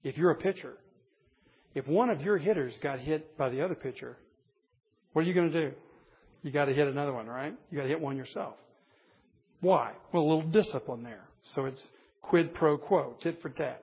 [0.04, 0.78] If you're a pitcher,
[1.74, 4.18] if one of your hitters got hit by the other pitcher,
[5.16, 5.76] what are you going to do?
[6.44, 7.54] You got to hit another one, right?
[7.72, 8.56] You got to hit one yourself.
[9.62, 9.94] Why?
[10.12, 11.24] Well, a little discipline there.
[11.54, 11.82] So it's
[12.22, 13.82] quid pro quo, tit for tat.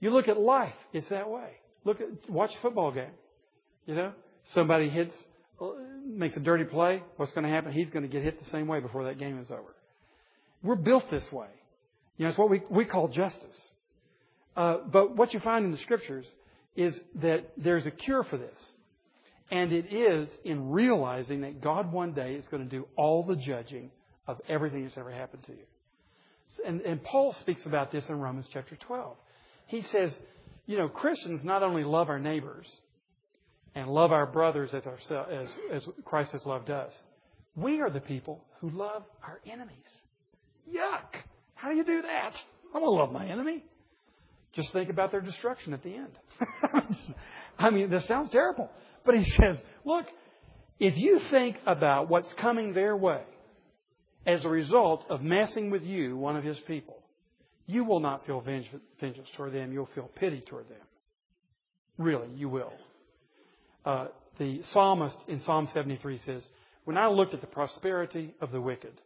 [0.00, 1.48] You look at life, it's that way.
[1.86, 3.08] Look at, watch a football game.
[3.86, 4.12] You know,
[4.52, 5.14] somebody hits,
[6.06, 7.02] makes a dirty play.
[7.16, 7.72] What's going to happen?
[7.72, 9.74] He's going to get hit the same way before that game is over.
[10.62, 11.48] We're built this way.
[12.18, 13.56] You know, it's what we, we call justice.
[14.54, 16.26] Uh, but what you find in the scriptures
[16.76, 18.58] is that there's a cure for this.
[19.50, 23.36] And it is in realizing that God one day is going to do all the
[23.36, 23.90] judging
[24.26, 25.64] of everything that's ever happened to you.
[26.66, 29.16] And, and Paul speaks about this in Romans chapter 12.
[29.66, 30.12] He says,
[30.66, 32.66] you know, Christians not only love our neighbors
[33.74, 36.92] and love our brothers as, our, as, as Christ has loved us,
[37.54, 39.76] We are the people who love our enemies.
[40.68, 41.22] Yuck!
[41.54, 42.32] How do you do that?
[42.74, 43.64] I don't love my enemy.
[44.54, 46.12] Just think about their destruction at the end.
[47.58, 48.70] I mean, this sounds terrible.
[49.06, 50.06] But he says, look,
[50.78, 53.22] if you think about what's coming their way
[54.26, 56.98] as a result of messing with you, one of his people,
[57.66, 59.72] you will not feel vengeance toward them.
[59.72, 60.78] You'll feel pity toward them.
[61.98, 62.72] Really, you will.
[63.84, 66.42] Uh, the psalmist in Psalm 73 says,
[66.84, 69.00] When I looked at the prosperity of the wicked,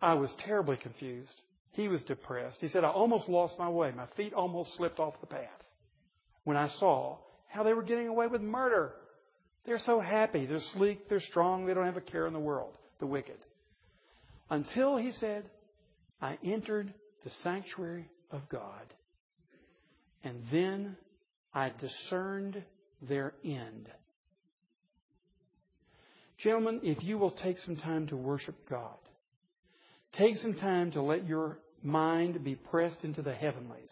[0.00, 1.34] I was terribly confused.
[1.72, 2.58] He was depressed.
[2.60, 3.92] He said, I almost lost my way.
[3.94, 5.48] My feet almost slipped off the path
[6.44, 8.92] when I saw how they were getting away with murder.
[9.68, 10.46] They're so happy.
[10.46, 11.10] They're sleek.
[11.10, 11.66] They're strong.
[11.66, 12.72] They don't have a care in the world.
[13.00, 13.36] The wicked.
[14.48, 15.44] Until, he said,
[16.22, 18.94] I entered the sanctuary of God.
[20.24, 20.96] And then
[21.52, 22.62] I discerned
[23.06, 23.90] their end.
[26.42, 28.96] Gentlemen, if you will take some time to worship God,
[30.16, 33.90] take some time to let your mind be pressed into the heavenlies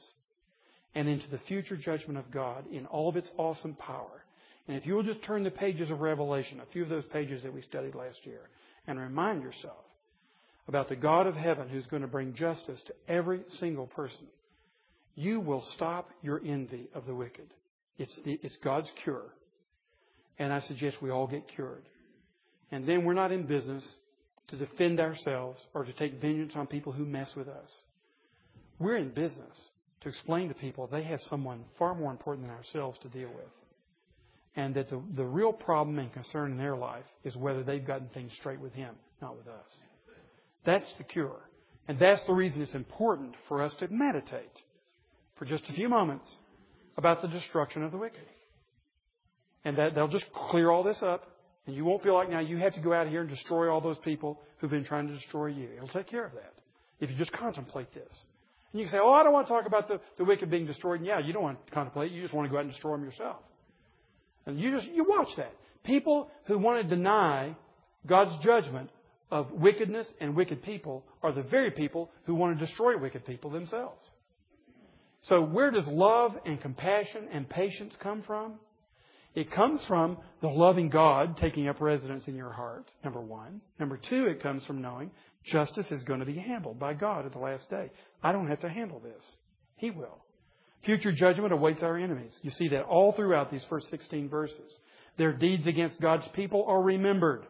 [0.94, 4.22] and into the future judgment of God in all of its awesome power.
[4.68, 7.42] And if you will just turn the pages of Revelation, a few of those pages
[7.42, 8.48] that we studied last year,
[8.86, 9.84] and remind yourself
[10.68, 14.26] about the God of heaven who's going to bring justice to every single person,
[15.14, 17.46] you will stop your envy of the wicked.
[17.98, 19.32] It's, it's God's cure.
[20.38, 21.84] And I suggest we all get cured.
[22.70, 23.84] And then we're not in business
[24.48, 27.68] to defend ourselves or to take vengeance on people who mess with us.
[28.78, 29.54] We're in business
[30.02, 33.46] to explain to people they have someone far more important than ourselves to deal with.
[34.57, 38.09] And that the, the real problem and concern in their life is whether they've gotten
[38.09, 39.68] things straight with Him, not with us.
[40.64, 41.40] That's the cure.
[41.88, 44.50] And that's the reason it's important for us to meditate
[45.38, 46.26] for just a few moments
[46.96, 48.18] about the destruction of the wicked.
[49.64, 51.24] And that they'll just clear all this up
[51.66, 53.80] and you won't feel like now you have to go out here and destroy all
[53.80, 55.68] those people who've been trying to destroy you.
[55.76, 56.54] It'll take care of that
[57.00, 58.12] if you just contemplate this.
[58.72, 60.66] And you can say, oh, I don't want to talk about the, the wicked being
[60.66, 61.00] destroyed.
[61.00, 62.12] And yeah, you don't want to contemplate.
[62.12, 63.36] You just want to go out and destroy them yourself.
[64.47, 65.53] And you just, you watch that.
[65.84, 67.57] People who want to deny
[68.07, 68.90] God's judgment
[69.30, 73.51] of wickedness and wicked people are the very people who want to destroy wicked people
[73.51, 74.03] themselves.
[75.22, 78.55] So where does love and compassion and patience come from?
[79.34, 83.61] It comes from the loving God taking up residence in your heart, number one.
[83.78, 85.11] Number two, it comes from knowing
[85.44, 87.90] justice is going to be handled by God at the last day.
[88.22, 89.22] I don't have to handle this.
[89.76, 90.24] He will.
[90.87, 92.32] Future judgment awaits our enemies.
[92.43, 94.72] You see that all throughout these first 16 verses.
[95.18, 97.45] Their deeds against God's people are remembered.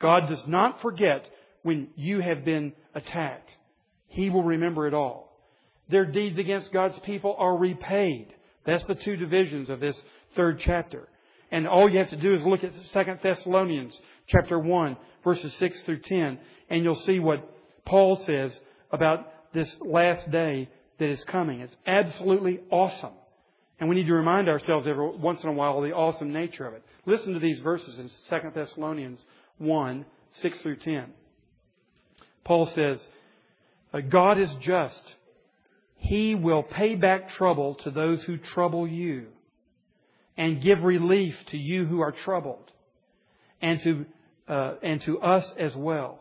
[0.00, 1.28] God does not forget
[1.62, 3.50] when you have been attacked.
[4.08, 5.38] He will remember it all.
[5.90, 8.28] Their deeds against God's people are repaid.
[8.64, 10.00] That's the two divisions of this
[10.34, 11.08] third chapter.
[11.50, 15.82] And all you have to do is look at 2 Thessalonians chapter 1, verses 6
[15.82, 16.38] through 10,
[16.70, 17.46] and you'll see what
[17.84, 18.56] Paul says
[18.90, 20.68] about this last day
[21.00, 21.60] that is coming.
[21.60, 23.14] It's absolutely awesome.
[23.80, 26.66] And we need to remind ourselves every once in a while of the awesome nature
[26.66, 26.84] of it.
[27.06, 29.18] Listen to these verses in 2 Thessalonians
[29.58, 30.04] 1,
[30.42, 31.06] 6 through 10.
[32.44, 33.00] Paul says,
[34.10, 35.02] God is just.
[35.96, 39.28] He will pay back trouble to those who trouble you
[40.36, 42.70] and give relief to you who are troubled
[43.60, 44.06] and to,
[44.48, 46.19] uh, and to us as well.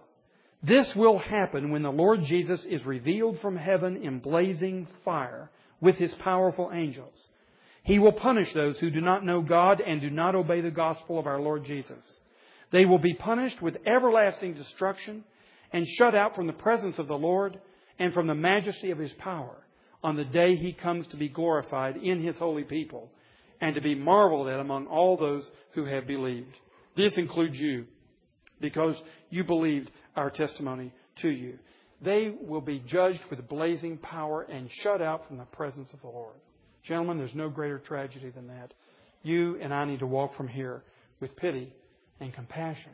[0.62, 5.50] This will happen when the Lord Jesus is revealed from heaven in blazing fire
[5.80, 7.14] with his powerful angels.
[7.84, 11.18] He will punish those who do not know God and do not obey the gospel
[11.18, 12.04] of our Lord Jesus.
[12.72, 15.24] They will be punished with everlasting destruction
[15.72, 17.58] and shut out from the presence of the Lord
[17.98, 19.56] and from the majesty of his power
[20.04, 23.10] on the day he comes to be glorified in his holy people
[23.62, 25.44] and to be marveled at among all those
[25.74, 26.56] who have believed.
[26.96, 27.86] This includes you,
[28.62, 28.96] because
[29.30, 29.90] you believed
[30.20, 30.92] our testimony
[31.22, 31.58] to you.
[32.02, 36.08] They will be judged with blazing power and shut out from the presence of the
[36.08, 36.36] Lord.
[36.84, 38.74] Gentlemen, there's no greater tragedy than that.
[39.24, 40.84] You and I need to walk from here
[41.20, 41.74] with pity
[42.20, 42.92] and compassion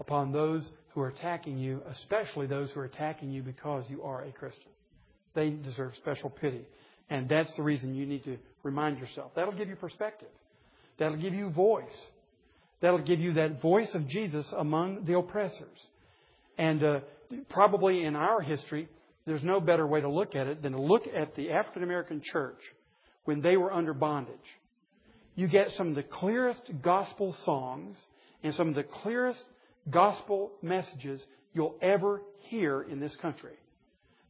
[0.00, 4.22] upon those who are attacking you, especially those who are attacking you because you are
[4.24, 4.70] a Christian.
[5.34, 6.66] They deserve special pity.
[7.08, 9.32] And that's the reason you need to remind yourself.
[9.34, 10.28] That'll give you perspective.
[10.98, 11.84] That'll give you voice.
[12.80, 15.78] That'll give you that voice of Jesus among the oppressors.
[16.62, 17.00] And uh,
[17.48, 18.88] probably in our history,
[19.26, 22.22] there's no better way to look at it than to look at the African American
[22.24, 22.60] church
[23.24, 24.36] when they were under bondage.
[25.34, 27.96] You get some of the clearest gospel songs
[28.44, 29.44] and some of the clearest
[29.90, 31.20] gospel messages
[31.52, 33.58] you'll ever hear in this country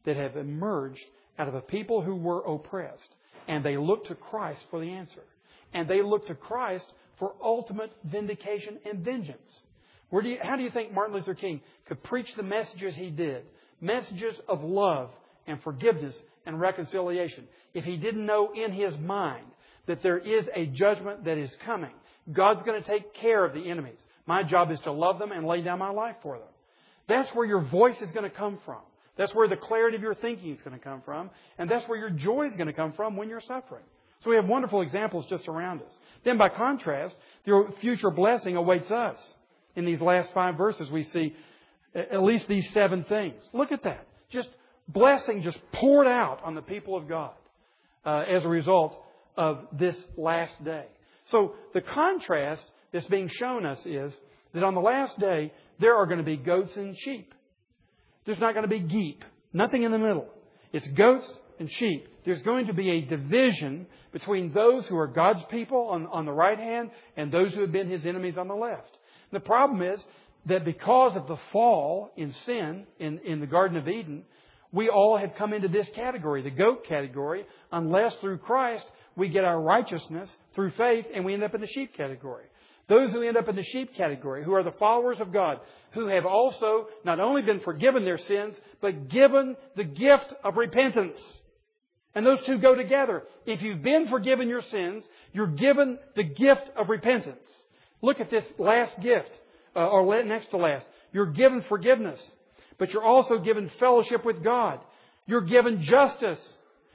[0.05, 1.05] that have emerged
[1.37, 3.09] out of a people who were oppressed.
[3.47, 5.23] And they looked to Christ for the answer.
[5.71, 9.61] And they looked to Christ for ultimate vindication and vengeance.
[10.21, 13.43] Do you, how do you think Martin Luther King could preach the messages he did?
[13.81, 15.09] Messages of love
[15.47, 17.47] and forgiveness and reconciliation.
[17.73, 19.45] If he didn't know in his mind
[19.87, 21.91] that there is a judgment that is coming,
[22.31, 23.99] God's going to take care of the enemies.
[24.25, 26.47] My job is to love them and lay down my life for them.
[27.07, 28.79] That's where your voice is going to come from.
[29.17, 31.29] That's where the clarity of your thinking is going to come from.
[31.57, 33.83] And that's where your joy is going to come from when you're suffering.
[34.21, 35.91] So we have wonderful examples just around us.
[36.23, 39.17] Then by contrast, the future blessing awaits us.
[39.75, 41.35] In these last five verses, we see
[41.95, 43.41] at least these seven things.
[43.53, 44.07] Look at that.
[44.29, 44.49] Just
[44.87, 47.33] blessing just poured out on the people of God
[48.05, 48.95] uh, as a result
[49.37, 50.85] of this last day.
[51.27, 54.13] So the contrast that's being shown us is
[54.53, 57.33] that on the last day, there are going to be goats and sheep.
[58.25, 59.21] There's not going to be geep.
[59.51, 60.27] Nothing in the middle.
[60.71, 62.07] It's goats and sheep.
[62.25, 66.31] There's going to be a division between those who are God's people on, on the
[66.31, 68.97] right hand and those who have been His enemies on the left.
[69.33, 70.01] The problem is
[70.45, 74.23] that because of the fall in sin in, in the Garden of Eden,
[74.71, 79.43] we all have come into this category, the goat category, unless through Christ we get
[79.43, 82.45] our righteousness through faith and we end up in the sheep category.
[82.89, 85.59] Those who end up in the sheep category, who are the followers of God,
[85.93, 91.17] who have also not only been forgiven their sins, but given the gift of repentance.
[92.13, 93.23] And those two go together.
[93.45, 97.47] If you've been forgiven your sins, you're given the gift of repentance.
[98.03, 99.31] Look at this last gift,
[99.75, 100.85] uh, or next to last.
[101.13, 102.19] You're given forgiveness,
[102.77, 104.81] but you're also given fellowship with God.
[105.25, 106.39] You're given justice.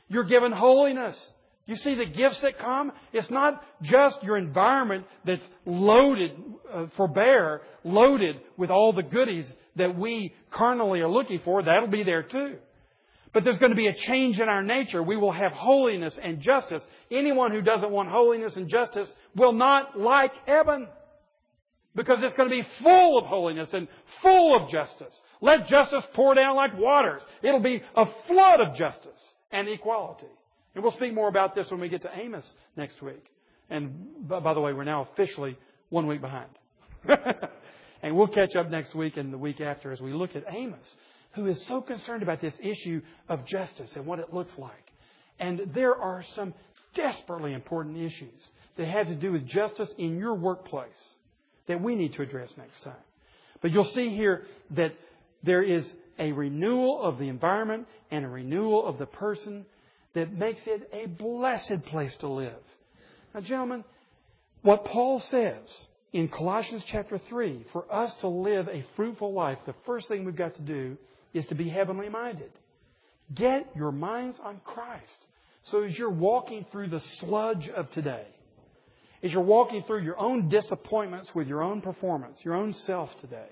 [0.09, 1.17] You're given holiness.
[1.65, 2.93] You see the gifts that come?
[3.15, 6.33] It's not just your environment that's loaded
[6.73, 9.47] uh, for bear, loaded with all the goodies
[9.77, 11.63] that we carnally are looking for.
[11.63, 12.57] That'll be there too.
[13.33, 15.03] But there's going to be a change in our nature.
[15.03, 16.83] We will have holiness and justice.
[17.11, 20.89] Anyone who doesn't want holiness and justice will not like heaven.
[21.95, 23.89] Because it's going to be full of holiness and
[24.23, 25.13] full of justice.
[25.41, 27.23] Let justice pour down like waters.
[27.43, 29.21] It'll be a flood of justice
[29.51, 30.27] and equality.
[30.75, 33.25] And we'll speak more about this when we get to Amos next week.
[33.71, 35.57] And by the way, we're now officially
[35.89, 36.51] one week behind.
[38.03, 40.87] and we'll catch up next week and the week after as we look at Amos,
[41.33, 44.73] who is so concerned about this issue of justice and what it looks like.
[45.39, 46.55] And there are some
[46.95, 48.43] desperately important issues
[48.77, 50.89] that have to do with justice in your workplace
[51.69, 52.95] that we need to address next time.
[53.61, 54.93] But you'll see here that
[55.43, 55.89] there is
[56.19, 59.65] a renewal of the environment and a renewal of the person
[60.15, 62.53] that makes it a blessed place to live.
[63.35, 63.85] Now, gentlemen,
[64.63, 65.65] what Paul says
[66.13, 70.35] in Colossians chapter 3, for us to live a fruitful life, the first thing we've
[70.35, 70.97] got to do
[71.35, 72.51] is to be heavenly minded.
[73.35, 75.27] Get your minds on Christ.
[75.71, 78.27] So as you're walking through the sludge of today,
[79.23, 83.49] as you're walking through your own disappointments with your own performance, your own self today,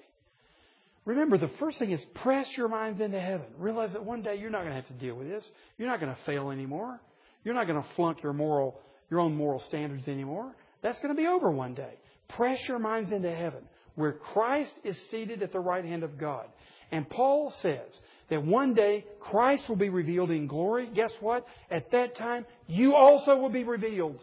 [1.07, 3.47] Remember, the first thing is press your minds into heaven.
[3.59, 5.49] Realize that one day you're not going to have to deal with this.
[5.79, 7.01] You're not going to fail anymore.
[7.45, 10.53] You're not going to flunk your moral, your own moral standards anymore.
[10.83, 11.95] That's going to be over one day.
[12.31, 13.63] Press your minds into heaven,
[13.95, 16.47] where Christ is seated at the right hand of God.
[16.91, 17.87] And Paul says
[18.29, 20.91] that one day Christ will be revealed in glory.
[20.93, 21.47] Guess what?
[21.71, 24.21] At that time, you also will be revealed.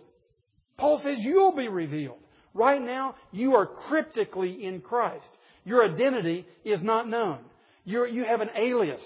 [0.77, 2.17] Paul says you'll be revealed.
[2.53, 5.25] Right now, you are cryptically in Christ.
[5.65, 7.39] Your identity is not known.
[7.85, 9.01] You're, you have an alias.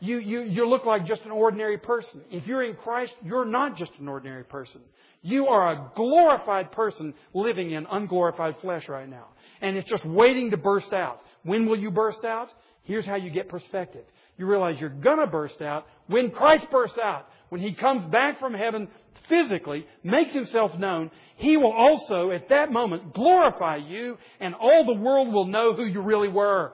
[0.00, 2.22] You, you, you look like just an ordinary person.
[2.30, 4.80] If you're in Christ, you're not just an ordinary person.
[5.22, 9.26] You are a glorified person living in unglorified flesh right now.
[9.60, 11.18] And it's just waiting to burst out.
[11.42, 12.48] When will you burst out?
[12.84, 14.04] Here's how you get perspective.
[14.38, 17.26] You realize you're gonna burst out when Christ bursts out.
[17.50, 18.88] When He comes back from heaven
[19.28, 25.00] physically, makes himself known, he will also at that moment glorify you and all the
[25.00, 26.72] world will know who you really were.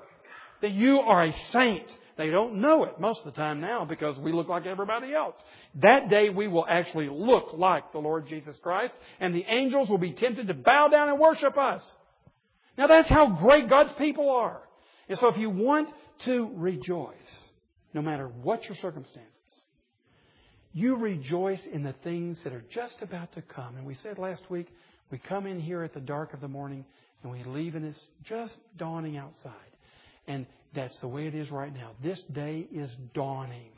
[0.63, 1.91] That you are a saint.
[2.17, 5.35] They don't know it most of the time now because we look like everybody else.
[5.83, 9.99] That day we will actually look like the Lord Jesus Christ and the angels will
[9.99, 11.83] be tempted to bow down and worship us.
[12.79, 14.61] Now that's how great God's people are.
[15.09, 15.89] And so if you want
[16.25, 17.15] to rejoice,
[17.95, 19.31] no matter what your circumstances,
[20.73, 23.77] you rejoice in the things that are just about to come.
[23.77, 24.67] And we said last week,
[25.11, 26.85] we come in here at the dark of the morning
[27.23, 29.53] and we leave and it's just dawning outside.
[30.27, 31.93] And that's the way it is right now.
[32.03, 33.71] This day is dawning.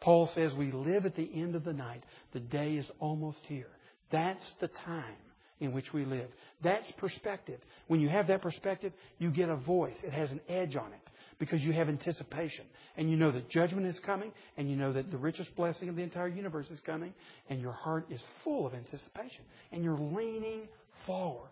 [0.00, 2.02] Paul says we live at the end of the night.
[2.34, 3.70] The day is almost here.
[4.10, 5.16] That's the time
[5.60, 6.28] in which we live.
[6.62, 7.60] That's perspective.
[7.86, 9.96] When you have that perspective, you get a voice.
[10.04, 11.11] It has an edge on it
[11.42, 12.64] because you have anticipation.
[12.96, 15.96] And you know that judgment is coming, and you know that the richest blessing of
[15.96, 17.12] the entire universe is coming,
[17.50, 19.42] and your heart is full of anticipation.
[19.72, 20.68] And you're leaning
[21.04, 21.50] forward.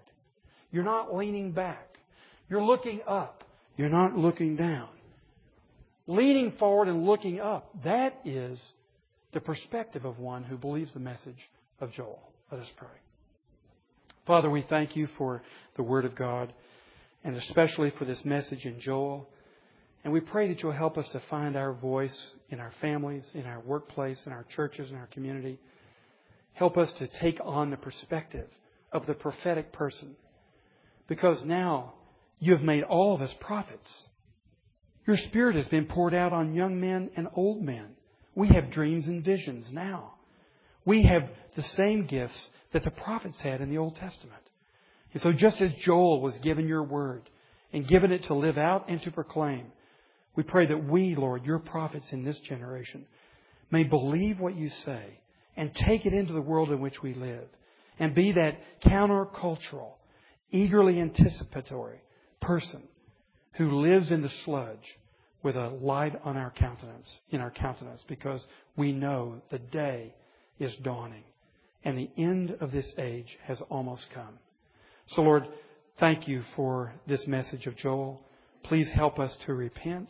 [0.70, 1.97] You're not leaning back.
[2.49, 3.43] You're looking up.
[3.76, 4.91] You're not looking down.
[6.07, 7.74] Leaning forward and looking up.
[7.82, 8.61] That is
[9.32, 12.22] the perspective of one who believes the message of Joel.
[12.53, 12.86] Let us pray.
[14.24, 15.43] Father, we thank you for
[15.76, 16.53] the Word of God
[17.24, 19.28] and especially for this message in Joel.
[20.03, 22.16] And we pray that you'll help us to find our voice
[22.48, 25.59] in our families, in our workplace, in our churches, in our community.
[26.55, 28.48] Help us to take on the perspective
[28.92, 30.16] of the prophetic person.
[31.07, 31.94] Because now
[32.38, 33.88] you have made all of us prophets.
[35.07, 37.88] Your Spirit has been poured out on young men and old men.
[38.34, 40.14] We have dreams and visions now.
[40.84, 44.42] We have the same gifts that the prophets had in the Old Testament.
[45.12, 47.28] And so just as Joel was given your word
[47.72, 49.66] and given it to live out and to proclaim,
[50.37, 53.07] we pray that we, Lord, your prophets in this generation,
[53.70, 55.20] may believe what you say
[55.57, 57.49] and take it into the world in which we live
[57.99, 59.93] and be that countercultural,
[60.51, 62.01] eagerly anticipatory
[62.41, 62.83] person
[63.53, 64.97] who lives in the sludge
[65.43, 68.45] with a light on our countenance, in our countenance, because
[68.76, 70.14] we know the day
[70.59, 71.24] is dawning
[71.85, 74.39] and the end of this age has almost come.
[75.14, 75.49] So Lord,
[75.99, 78.20] thank you for this message of Joel.
[78.65, 80.09] Please help us to repent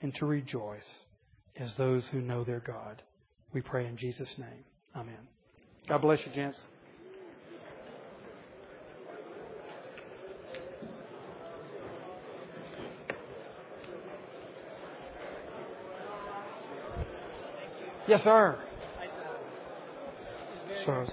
[0.00, 0.82] and to rejoice
[1.56, 3.02] as those who know their God.
[3.52, 4.64] We pray in Jesus' name.
[4.94, 5.16] Amen.
[5.88, 6.60] God bless you, gents.
[18.06, 18.58] Yes, sir.
[20.86, 21.06] So.